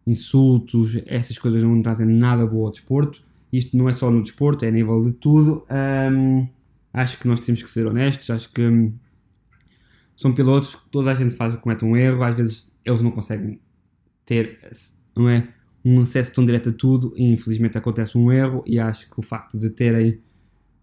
[0.07, 3.23] insultos, essas coisas não trazem nada boa ao desporto.
[3.53, 5.67] Isto não é só no desporto, é a nível de tudo.
[5.71, 6.49] Um,
[6.93, 8.31] acho que nós temos que ser honestos.
[8.31, 8.93] Acho que
[10.17, 12.23] são pilotos que toda a gente faz comete um erro.
[12.23, 13.61] Às vezes eles não conseguem
[14.25, 14.59] ter,
[15.17, 15.49] não é,
[15.85, 17.13] um acesso tão direto a tudo.
[17.17, 18.63] E infelizmente acontece um erro.
[18.67, 20.21] E acho que o facto de terem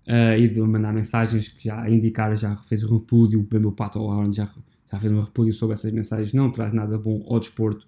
[0.07, 4.35] uh, e de mandar mensagens que já indicaram, já fez um repúdio, pelo Pato Howard
[4.35, 4.47] já,
[4.91, 7.85] já fez um repúdio sobre essas mensagens, não traz nada bom ao desporto.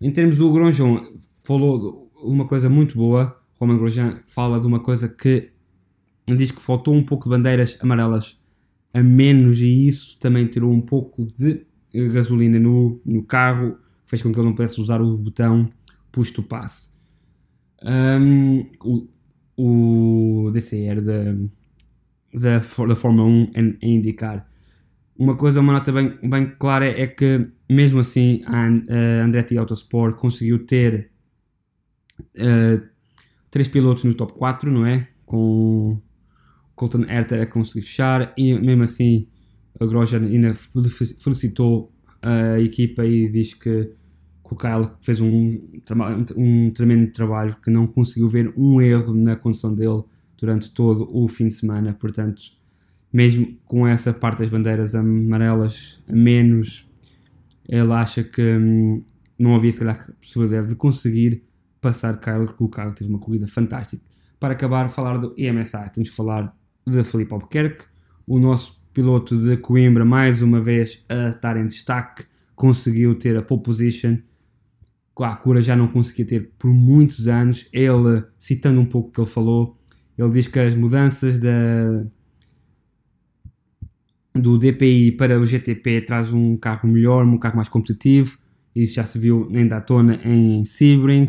[0.00, 1.02] Em termos do Grosjean,
[1.42, 3.40] falou uma coisa muito boa.
[3.58, 5.50] Roman Grosjean fala de uma coisa que
[6.26, 8.38] diz que faltou um pouco de bandeiras amarelas
[8.92, 14.32] a menos e isso também tirou um pouco de gasolina no, no carro, fez com
[14.32, 15.68] que ele não pudesse usar o botão
[16.12, 16.92] push to pass.
[17.82, 18.64] Um,
[19.56, 21.32] o DCR da,
[22.34, 24.48] da, da Fórmula 1 em, em indicar.
[25.18, 30.14] Uma coisa, uma nota bem, bem clara é que, mesmo assim, a, a Andretti Autosport
[30.16, 31.10] conseguiu ter
[32.20, 32.86] uh,
[33.50, 35.08] três pilotos no top 4, não é?
[35.24, 36.00] Com
[36.74, 39.26] Colton Herta a conseguir fechar, e mesmo assim,
[39.80, 43.90] a Grosjean ainda felicitou a equipa e diz que
[44.54, 45.60] o Kyle fez um,
[46.36, 50.02] um tremendo trabalho, que não conseguiu ver um erro na condução dele
[50.38, 51.94] durante todo o fim de semana.
[51.94, 52.42] Portanto,
[53.12, 56.88] mesmo com essa parte das bandeiras amarelas a menos,
[57.68, 59.02] ele acha que hum,
[59.38, 61.44] não havia, se calhar, possibilidade de conseguir
[61.80, 64.02] passar Kyle, porque o Kyle teve uma corrida fantástica.
[64.38, 66.54] Para acabar, falar do EMSA, temos que falar
[66.86, 67.84] de Felipe Albuquerque,
[68.26, 72.24] o nosso piloto de Coimbra, mais uma vez a estar em destaque,
[72.54, 74.18] conseguiu ter a pole position
[75.24, 77.68] a cura já não conseguia ter por muitos anos.
[77.72, 79.76] Ele, citando um pouco o que ele falou,
[80.16, 82.04] ele diz que as mudanças da,
[84.34, 88.38] do DPI para o GTP traz um carro melhor, um carro mais competitivo.
[88.74, 91.26] Isso já se viu em Daytona, em Sebring.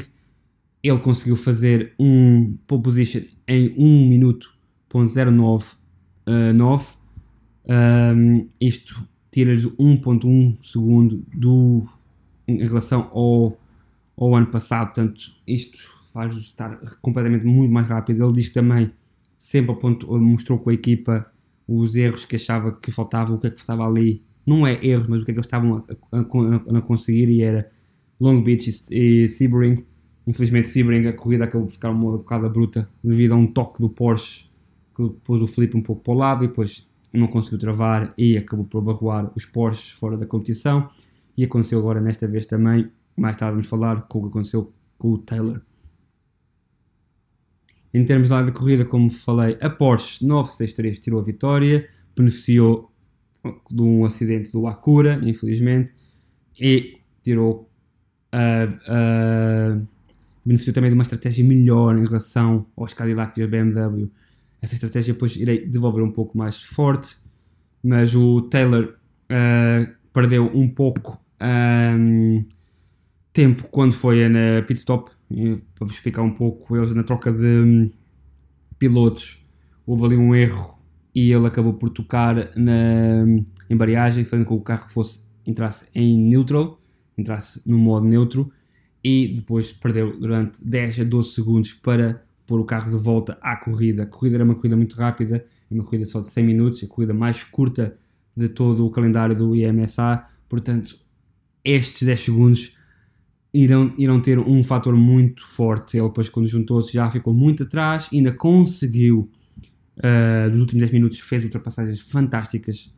[0.83, 4.53] Ele conseguiu fazer um pole position em 1 minuto,
[4.89, 5.65] ponto 09,
[7.69, 11.85] um, isto tira-lhes 1.1 segundo do,
[12.47, 13.57] em relação ao
[14.17, 15.77] ao ano passado, portanto, isto
[16.11, 18.23] faz estar completamente muito mais rápido.
[18.23, 18.91] Ele diz que também
[19.37, 21.31] sempre apontou, mostrou com a equipa
[21.67, 24.23] os erros que achava que faltavam, o que é que faltava ali.
[24.45, 27.41] Não é erros, mas o que é que eles estavam a, a, a conseguir e
[27.41, 27.69] era
[28.19, 29.85] Long Beach e Sebring.
[30.25, 33.89] Infelizmente, Sebring, a corrida acabou por ficar uma bocada bruta devido a um toque do
[33.89, 34.47] Porsche
[34.95, 38.35] que pôs o Felipe um pouco para o lado e depois não conseguiu travar e
[38.35, 40.89] acabou por barroar os Porsches fora da competição.
[41.37, 42.89] E aconteceu agora nesta vez também.
[43.17, 45.61] Mais tarde vamos falar com o que aconteceu com o Taylor.
[47.93, 52.91] Em termos de corrida, como falei, a Porsche 963 tirou a vitória, beneficiou
[53.71, 55.93] de um acidente do Acura, infelizmente,
[56.59, 57.69] e tirou
[58.33, 59.87] uh, uh,
[60.45, 64.09] beneficiou também de uma estratégia melhor em relação aos Cadillac e aos BMW.
[64.61, 67.15] Essa estratégia depois irei devolver um pouco mais forte,
[67.83, 68.95] mas o Taylor
[69.31, 72.43] uh, perdeu um pouco um,
[73.37, 75.11] tempo quando foi na pit stop.
[75.75, 77.91] para vos explicar um pouco, eles na troca de um,
[78.79, 79.45] pilotos
[79.85, 80.79] houve ali um erro
[81.13, 85.85] e ele acabou por tocar na hum, embreagem, fazendo com que o carro fosse entrasse
[85.93, 86.81] em neutral,
[87.15, 88.51] entrasse no modo neutro
[89.03, 93.55] e depois perdeu durante 10 a 12 segundos para pôr o carro de volta à
[93.55, 94.01] corrida.
[94.01, 97.13] A corrida era uma corrida muito rápida, uma corrida só de 100 minutos, a corrida
[97.13, 97.97] mais curta
[98.35, 100.99] de todo o calendário do IMSA, portanto,
[101.63, 102.76] estes 10 segundos
[103.53, 105.97] irão, irão ter um fator muito forte.
[105.97, 109.29] Ele depois, quando juntou-se, já ficou muito atrás, ainda conseguiu,
[109.97, 112.93] uh, nos últimos 10 minutos, fez ultrapassagens fantásticas.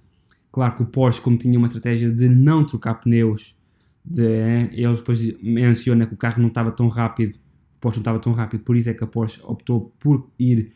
[0.51, 3.55] Claro que o Porsche, como tinha uma estratégia de não trocar pneus,
[4.03, 8.19] de, ele depois menciona que o carro não estava tão rápido, o Porsche não estava
[8.19, 10.73] tão rápido, por isso é que a Porsche optou por ir,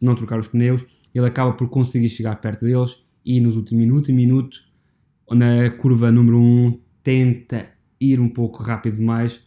[0.00, 0.84] não trocar os pneus.
[1.14, 4.58] Ele acaba por conseguir chegar perto deles e nos últimos minuto e minuto,
[5.30, 7.73] na curva número 1, tenta
[8.12, 9.40] ir um pouco rápido demais,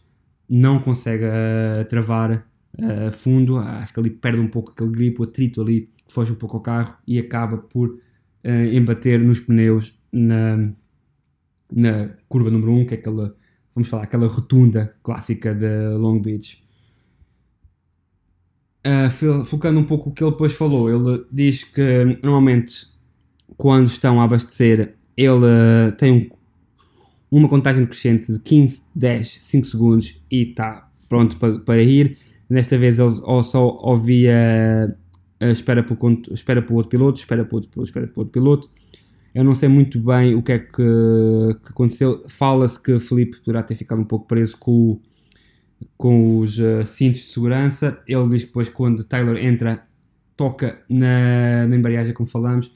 [0.48, 2.46] não consegue uh, travar
[2.78, 6.36] uh, fundo, acho que ali perde um pouco aquele grip, o atrito ali foge um
[6.36, 10.72] pouco ao carro e acaba por uh, embater nos pneus na,
[11.72, 13.36] na curva número 1, que é aquela,
[13.74, 16.64] vamos falar, aquela rotunda clássica de Long Beach.
[18.86, 22.86] Uh, focando um pouco o que ele depois falou, ele diz que normalmente
[23.56, 26.37] quando estão a abastecer, ele uh, tem um,
[27.30, 32.18] uma contagem crescente de 15, 10, 5 segundos e está pronto para, para ir.
[32.48, 34.96] Desta vez ele só ouvia
[35.42, 35.98] uh, espera, por,
[36.30, 38.70] espera outro piloto, espera por outro, espera por outro piloto.
[39.34, 42.28] Eu não sei muito bem o que é que, que aconteceu.
[42.28, 45.00] Fala-se que Felipe poderá ter ficado um pouco preso com,
[45.96, 48.02] com os uh, cintos de segurança.
[48.06, 49.86] Ele diz que depois, quando Taylor entra,
[50.36, 52.72] toca na, na embreagem, como falamos,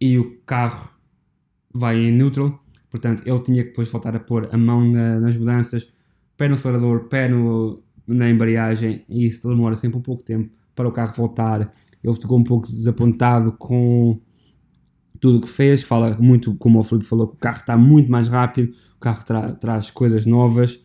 [0.00, 0.90] e o carro
[1.72, 2.63] vai em neutral.
[2.94, 5.92] Portanto, ele tinha que depois voltar a pôr a mão na, nas mudanças,
[6.36, 10.48] pé no acelerador, pé no, na embreagem, e isso demora sempre um pouco de tempo
[10.76, 11.74] para o carro voltar.
[12.04, 14.20] Ele ficou um pouco desapontado com
[15.18, 15.82] tudo o que fez.
[15.82, 19.24] Fala muito, como o Felipe falou, que o carro está muito mais rápido, o carro
[19.24, 20.80] tra traz coisas novas.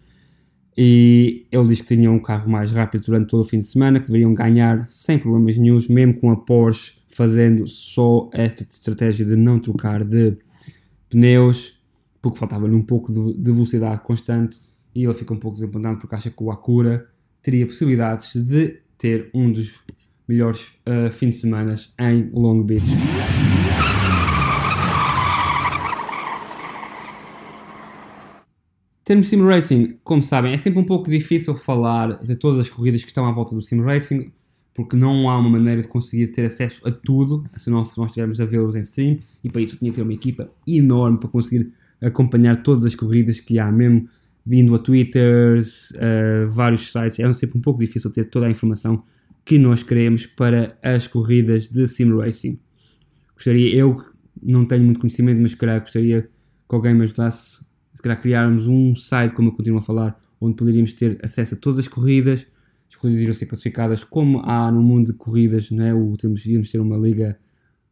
[0.75, 3.99] E ele diz que tinha um carro mais rápido durante todo o fim de semana,
[3.99, 9.35] que deveriam ganhar sem problemas nenhums, mesmo com a Porsche fazendo só esta estratégia de
[9.35, 10.35] não trocar de
[11.07, 11.78] pneus,
[12.21, 14.59] porque faltava-lhe um pouco de, de, velocidade constante.
[14.93, 17.07] E ele fica um pouco desapontado porque acha que o Acura
[17.41, 19.79] teria possibilidades de ter um dos
[20.27, 22.83] melhores uh, fins de semana em Long Beach.
[29.09, 33.01] termos sim racing, como sabem, é sempre um pouco difícil falar de todas as corridas
[33.01, 34.31] que estão à volta do sim racing,
[34.71, 38.39] porque não há uma maneira de conseguir ter acesso a tudo, se nós, se nós
[38.39, 41.73] a vê-los em stream, e para isso tinha que ter uma equipa enorme para conseguir
[42.01, 44.07] acompanhar todas as corridas que há, mesmo
[44.45, 49.03] vindo a Twitters, uh, vários sites, é sempre um pouco difícil ter toda a informação
[49.45, 52.59] que nós queremos para as corridas de sim racing.
[53.35, 54.03] Gostaria, eu
[54.41, 57.59] não tenho muito conhecimento, mas calhar gostaria que alguém me ajudasse
[57.93, 61.57] se calhar criarmos um site, como eu continuo a falar, onde poderíamos ter acesso a
[61.57, 62.47] todas as corridas,
[62.89, 65.93] as corridas iriam ser classificadas como há no mundo de corridas, não é?
[65.93, 67.37] O, temos, iríamos ter uma liga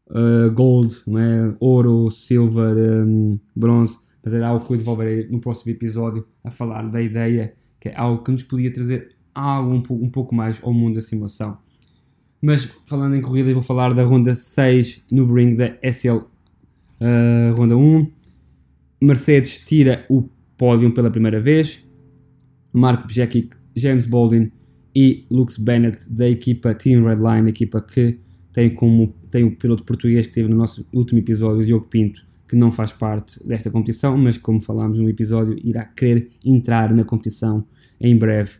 [0.09, 1.55] uh, gold, não é?
[1.59, 6.83] ouro, silver, um, bronze, mas era algo que eu devolverei no próximo episódio a falar
[6.89, 10.59] da ideia, que é algo que nos podia trazer algo um pouco, um pouco mais
[10.63, 11.57] ao mundo da simulação.
[12.41, 16.17] Mas falando em corrida, vou falar da ronda 6 no Bring da SL
[17.01, 18.11] uh, ronda 1.
[19.01, 21.83] Mercedes tira o pódio pela primeira vez.
[22.73, 24.51] Mark Bjekic, James Baldwin
[24.95, 28.19] e Lux Bennett da equipa Team Redline, equipa que
[28.51, 32.55] tem como tem o piloto português que teve no nosso último episódio, Diogo Pinto, que
[32.55, 37.65] não faz parte desta competição, mas como falámos no episódio, irá querer entrar na competição
[37.99, 38.51] em breve.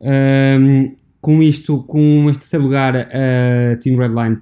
[0.00, 4.38] Um, com isto, com este terceiro lugar, a Team Redline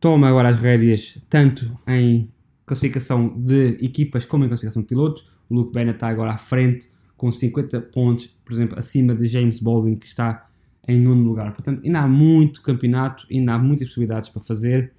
[0.00, 2.30] toma agora as rédeas tanto em
[2.66, 5.24] classificação de equipas como em classificação de pilotos.
[5.48, 9.60] O Luke Bennett está agora à frente com 50 pontos, por exemplo, acima de James
[9.60, 10.50] Baldwin, que está
[10.86, 11.52] em nono lugar.
[11.52, 14.92] Portanto, ainda há muito campeonato, ainda há muitas possibilidades para fazer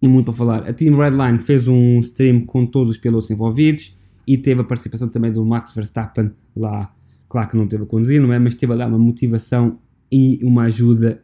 [0.00, 0.68] e muito para falar.
[0.68, 3.96] A Team Redline fez um stream com todos os pilotos envolvidos
[4.26, 6.94] e teve a participação também do Max Verstappen lá.
[7.28, 8.38] Claro que não teve a conduzir, não é?
[8.38, 9.78] Mas teve dar uma motivação
[10.10, 11.22] e uma ajuda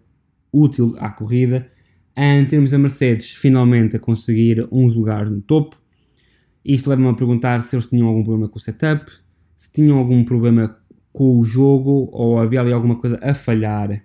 [0.53, 1.69] útil à corrida.
[2.17, 5.77] Em termos da Mercedes, finalmente a conseguir uns lugares no topo.
[6.65, 9.11] Isto leva-me a perguntar se eles tinham algum problema com o setup,
[9.55, 10.77] se tinham algum problema
[11.13, 14.03] com o jogo ou havia ali alguma coisa a falhar.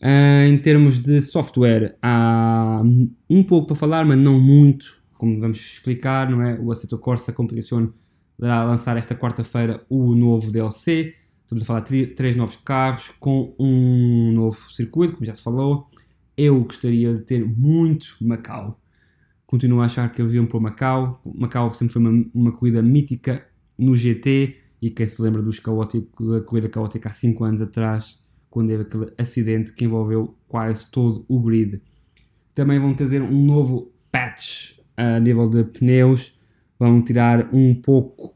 [0.00, 2.82] Uh, em termos de software, há
[3.28, 6.58] um pouco para falar, mas não muito, como vamos explicar, não é?
[6.60, 7.88] O Assetto Corsa Competition
[8.38, 11.14] irá lançar esta quarta-feira o novo DLC.
[11.42, 15.88] Estamos a falar de três novos carros com um novo circuito, como já se falou.
[16.36, 18.80] Eu gostaria de ter muito Macau.
[19.44, 21.20] Continuo a achar que haviam por Macau.
[21.24, 23.44] Macau sempre foi uma, uma corrida mítica
[23.76, 28.22] no GT e quem se lembra dos caótico, da corrida caótica há 5 anos atrás,
[28.48, 31.82] quando teve aquele acidente que envolveu quase todo o grid.
[32.54, 36.38] Também vão trazer um novo patch a nível de pneus,
[36.78, 38.34] vão tirar um pouco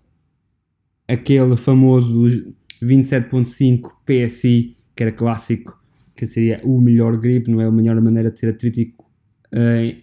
[1.08, 5.80] aquele famoso dos 27.5 PSI, que era clássico,
[6.14, 9.10] que seria o melhor grip, não é a melhor maneira de ter atrítico
[9.52, 10.02] uh,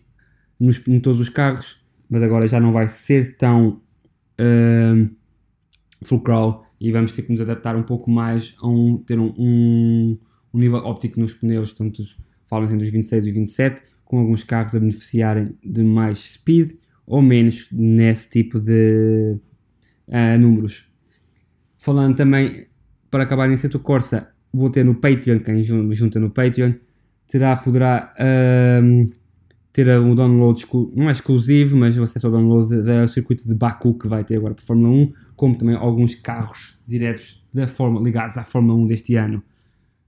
[0.60, 3.82] nos, em todos os carros, mas agora já não vai ser tão
[4.40, 5.19] uh,
[6.04, 9.34] full crawl e vamos ter que nos adaptar um pouco mais a um, ter um,
[9.38, 10.18] um,
[10.54, 12.04] um nível óptico nos pneus, tanto
[12.46, 16.72] falam entre os 26 e 27, com alguns carros a beneficiarem de mais speed
[17.06, 19.36] ou menos nesse tipo de
[20.08, 20.90] uh, números.
[21.78, 22.68] Falando também,
[23.10, 26.74] para acabar em Seto Corsa, vou ter no Patreon, quem junta no Patreon,
[27.28, 29.19] terá, poderá uh,
[29.72, 30.66] ter um download,
[30.96, 34.38] não é exclusivo, mas o acesso ao download do circuito de Baku que vai ter
[34.38, 38.78] agora para a Fórmula 1, como também alguns carros diretos da Fórmula, ligados à Fórmula
[38.80, 39.44] 1 deste ano.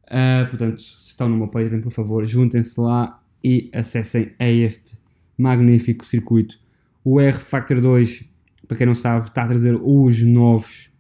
[0.06, 5.00] Uh, portanto, se estão no meu Patreon, por favor, juntem-se lá e acessem a este
[5.38, 6.60] magnífico circuito.
[7.04, 8.26] O R Factor 2,
[8.68, 10.92] para quem não sabe, está a trazer os novos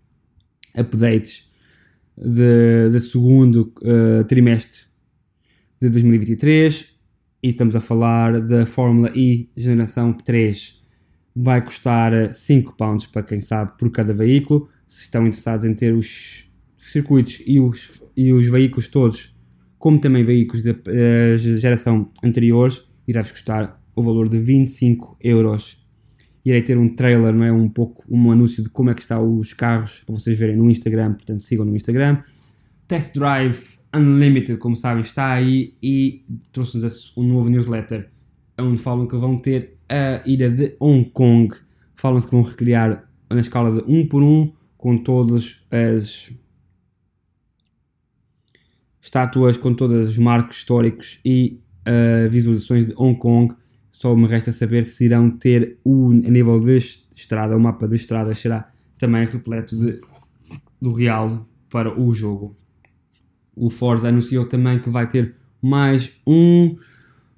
[0.77, 1.51] updates
[2.17, 4.81] de segundo uh, trimestre
[5.79, 6.91] de 2023
[7.41, 10.79] e estamos a falar da Fórmula E geração 3
[11.35, 14.69] vai custar 5 pounds para quem sabe por cada veículo.
[14.87, 19.35] Se estão interessados em ter os circuitos e os, e os veículos todos,
[19.79, 25.81] como também veículos da uh, geração anteriores, irá-vos custar o valor de 25 euros.
[26.43, 27.51] Irei ter um trailer, não é?
[27.51, 30.69] Um pouco um anúncio de como é que estão os carros para vocês verem no
[30.69, 32.21] Instagram, portanto sigam no Instagram.
[32.87, 38.09] Test Drive Unlimited, como sabem, está aí e trouxe-nos um novo newsletter
[38.59, 41.53] onde falam que vão ter a ilha de Hong Kong.
[41.95, 46.31] Falam-se que vão recriar na escala de 1 por 1 com todas as
[49.01, 53.53] estátuas, com todos os marcos históricos e uh, visualizações de Hong Kong.
[53.91, 56.77] Só me resta saber se irão ter o a nível de
[57.15, 60.01] estrada, o mapa de estrada será também repleto de,
[60.81, 62.55] do real para o jogo.
[63.55, 66.75] O Forza anunciou também que vai ter mais um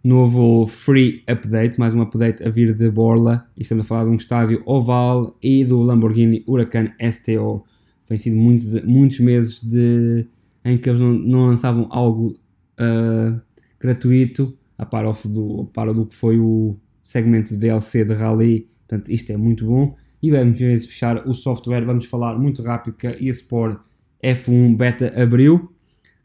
[0.03, 3.47] novo free update, mais um update a vir de Borla.
[3.57, 7.64] Estamos a falar de um estádio oval e do Lamborghini Huracan STO.
[8.05, 10.28] Tem sido muitos, muitos meses de,
[10.64, 12.38] em que eles não, não lançavam algo
[12.80, 13.41] uh,
[13.80, 18.68] gratuito, a par, do, a par do que foi o segmento de DLC de Rally.
[18.88, 19.95] Portanto, isto é muito bom.
[20.22, 21.86] E vamos fechar o software.
[21.86, 23.80] Vamos falar muito rápido que a eSport
[24.22, 25.72] F1 Beta abriu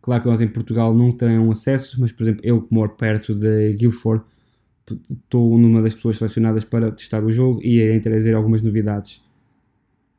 [0.00, 3.34] Claro que nós em Portugal não temos acesso, mas por exemplo, eu que moro perto
[3.34, 4.24] de Guildford,
[5.10, 9.22] estou numa das pessoas selecionadas para testar o jogo e a trazer algumas novidades.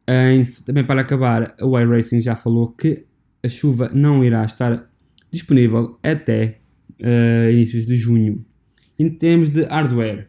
[0.07, 3.05] Em, também para acabar, a iRacing já falou que
[3.43, 4.89] a chuva não irá estar
[5.31, 6.59] disponível até
[6.99, 8.45] uh, inícios de junho.
[8.97, 10.27] Em termos de hardware,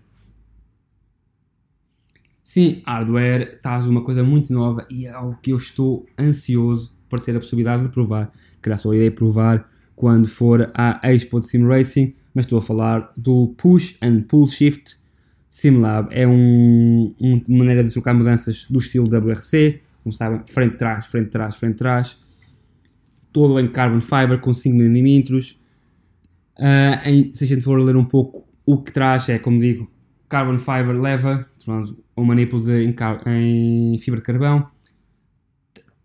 [2.43, 7.21] sim, hardware traz uma coisa muito nova e é algo que eu estou ansioso por
[7.21, 8.31] ter a possibilidade de provar
[8.63, 13.13] que só irei provar quando for à Expo de Sim Racing, mas estou a falar
[13.17, 14.97] do Push and Pull Shift
[15.51, 16.09] SimLab.
[16.11, 21.07] É um, um, uma maneira de trocar mudanças do estilo WRC, como sabem, frente trás,
[21.07, 22.19] frente trás, frente trás,
[23.33, 25.57] todo em carbon fiber com 5mm.
[26.59, 29.91] Uh, em, se a gente for ler um pouco o que traz, é como digo,
[30.29, 31.47] carbon fiber leva,
[32.17, 32.95] um manipulo de, em,
[33.27, 34.69] em fibra de carvão,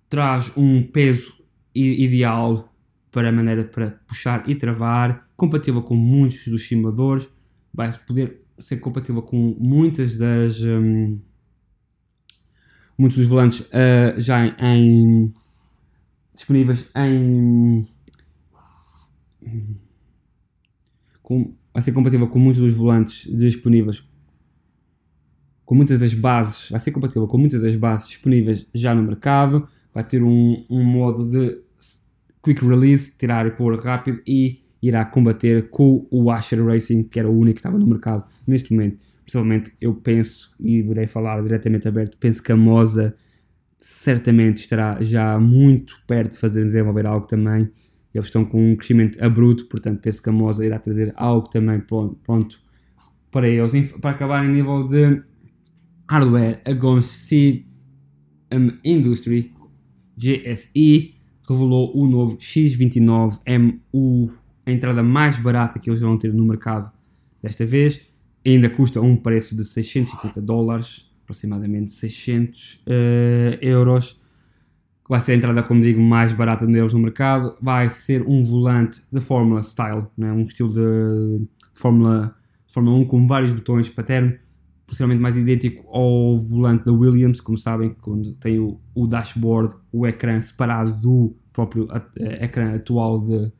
[0.10, 1.34] traz um peso
[1.76, 2.73] ideal
[3.11, 7.28] para a maneira para puxar e travar, compatível com muitos dos simuladores,
[7.73, 11.19] vai poder ser compatível com muitas das um,
[12.97, 15.34] muitos dos volantes uh, já em,
[16.34, 17.88] disponíveis em
[21.21, 24.07] com, vai ser compatível com muitos dos volantes disponíveis
[25.65, 29.67] com muitas das bases, vai ser compatível com muitas das bases disponíveis já no mercado,
[29.93, 31.64] vai ter um, um modo de
[32.45, 37.27] quick release, tirar e pôr rápido e irá combater com o Asher Racing, que era
[37.27, 39.03] o único que estava no mercado neste momento.
[39.23, 43.15] Principalmente eu penso, e irei falar diretamente aberto, penso que a Moza
[43.79, 47.71] certamente estará já muito perto de fazer desenvolver algo também.
[48.13, 51.79] Eles estão com um crescimento abrupto, portanto penso que a Moza irá trazer algo também
[51.79, 52.59] pronto,
[53.31, 53.91] para eles.
[53.93, 55.23] Para acabar em nível de
[56.07, 59.51] hardware, a Gomes CM Industry
[60.15, 61.14] GSI
[61.47, 63.79] revelou o novo X29M,
[64.65, 66.91] a entrada mais barata que eles vão ter no mercado
[67.41, 68.01] desta vez.
[68.45, 74.21] Ainda custa um preço de 650 dólares, aproximadamente 600 uh, euros.
[75.07, 77.55] Vai ser a entrada, como digo, mais barata deles no mercado.
[77.61, 80.31] Vai ser um volante de Fórmula Style, né?
[80.31, 82.35] um estilo de Fórmula,
[82.67, 84.35] Fórmula 1 com vários botões paterno
[84.86, 90.05] possivelmente mais idêntico ao volante da Williams, como sabem, quando tem o, o dashboard, o
[90.05, 93.51] ecrã separado do próprio eh, ecrã atual de,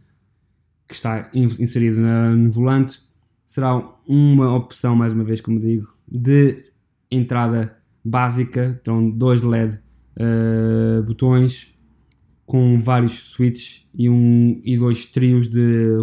[0.88, 2.99] que está inserido na, no volante.
[3.43, 3.76] Será
[4.07, 6.63] uma opção, mais uma vez, como digo, de
[7.09, 9.80] entrada básica, terão dois LED
[10.17, 11.76] uh, botões
[12.45, 15.97] com vários switches e, um, e dois trios de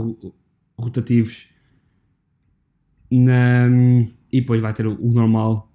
[0.76, 1.52] rotativos
[3.10, 3.68] na,
[4.32, 5.70] e depois vai ter o, normal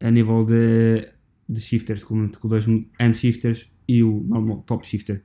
[0.00, 1.08] a nível de,
[1.48, 5.24] de shifters, com, com dois hand shifters e o normal top shifter.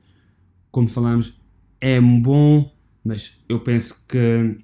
[0.72, 1.40] Como falamos,
[1.82, 4.58] é bom, mas eu penso que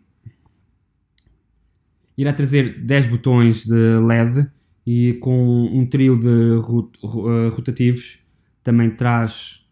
[2.18, 4.50] irá trazer 10 botões de LED
[4.86, 8.26] e com um trio de eh, rotativos
[8.64, 9.68] também traz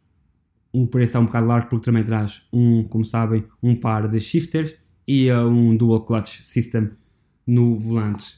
[0.74, 4.76] um preço um bocado largo porque também traz um, como sabem, um par de shifters
[5.08, 6.92] e um dual clutch system
[7.48, 8.36] no volante.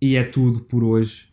[0.00, 1.28] E é tudo por hoje.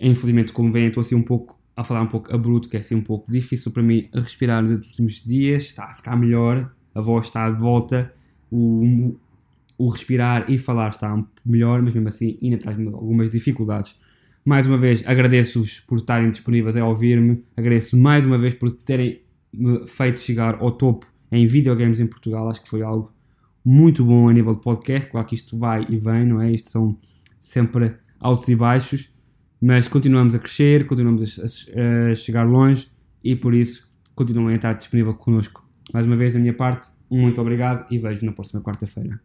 [0.00, 2.80] Infelizmente, como veem, estou assim um pouco a falar um pouco a bruto, que é
[2.80, 5.64] assim um pouco difícil para mim respirar nos últimos dias.
[5.64, 8.12] Está a ficar melhor, a voz está de volta,
[8.50, 9.14] o,
[9.76, 13.96] o respirar e falar está um melhor, mas mesmo assim ainda traz algumas dificuldades.
[14.44, 17.44] Mais uma vez, agradeço-vos por estarem disponíveis a ouvir-me.
[17.56, 19.20] Agradeço mais uma vez por terem
[19.52, 22.48] me feito chegar ao topo em videogames em Portugal.
[22.48, 23.12] Acho que foi algo
[23.68, 25.10] muito bom a nível de podcast.
[25.10, 26.50] Claro que isto vai e vem, não é?
[26.50, 26.98] Isto são
[27.38, 29.14] sempre altos e baixos,
[29.60, 32.88] mas continuamos a crescer, continuamos a, a chegar longe
[33.22, 35.68] e por isso continuem a estar disponível connosco.
[35.92, 39.20] Mais uma vez, da minha parte, muito obrigado e vejo na próxima quarta-feira.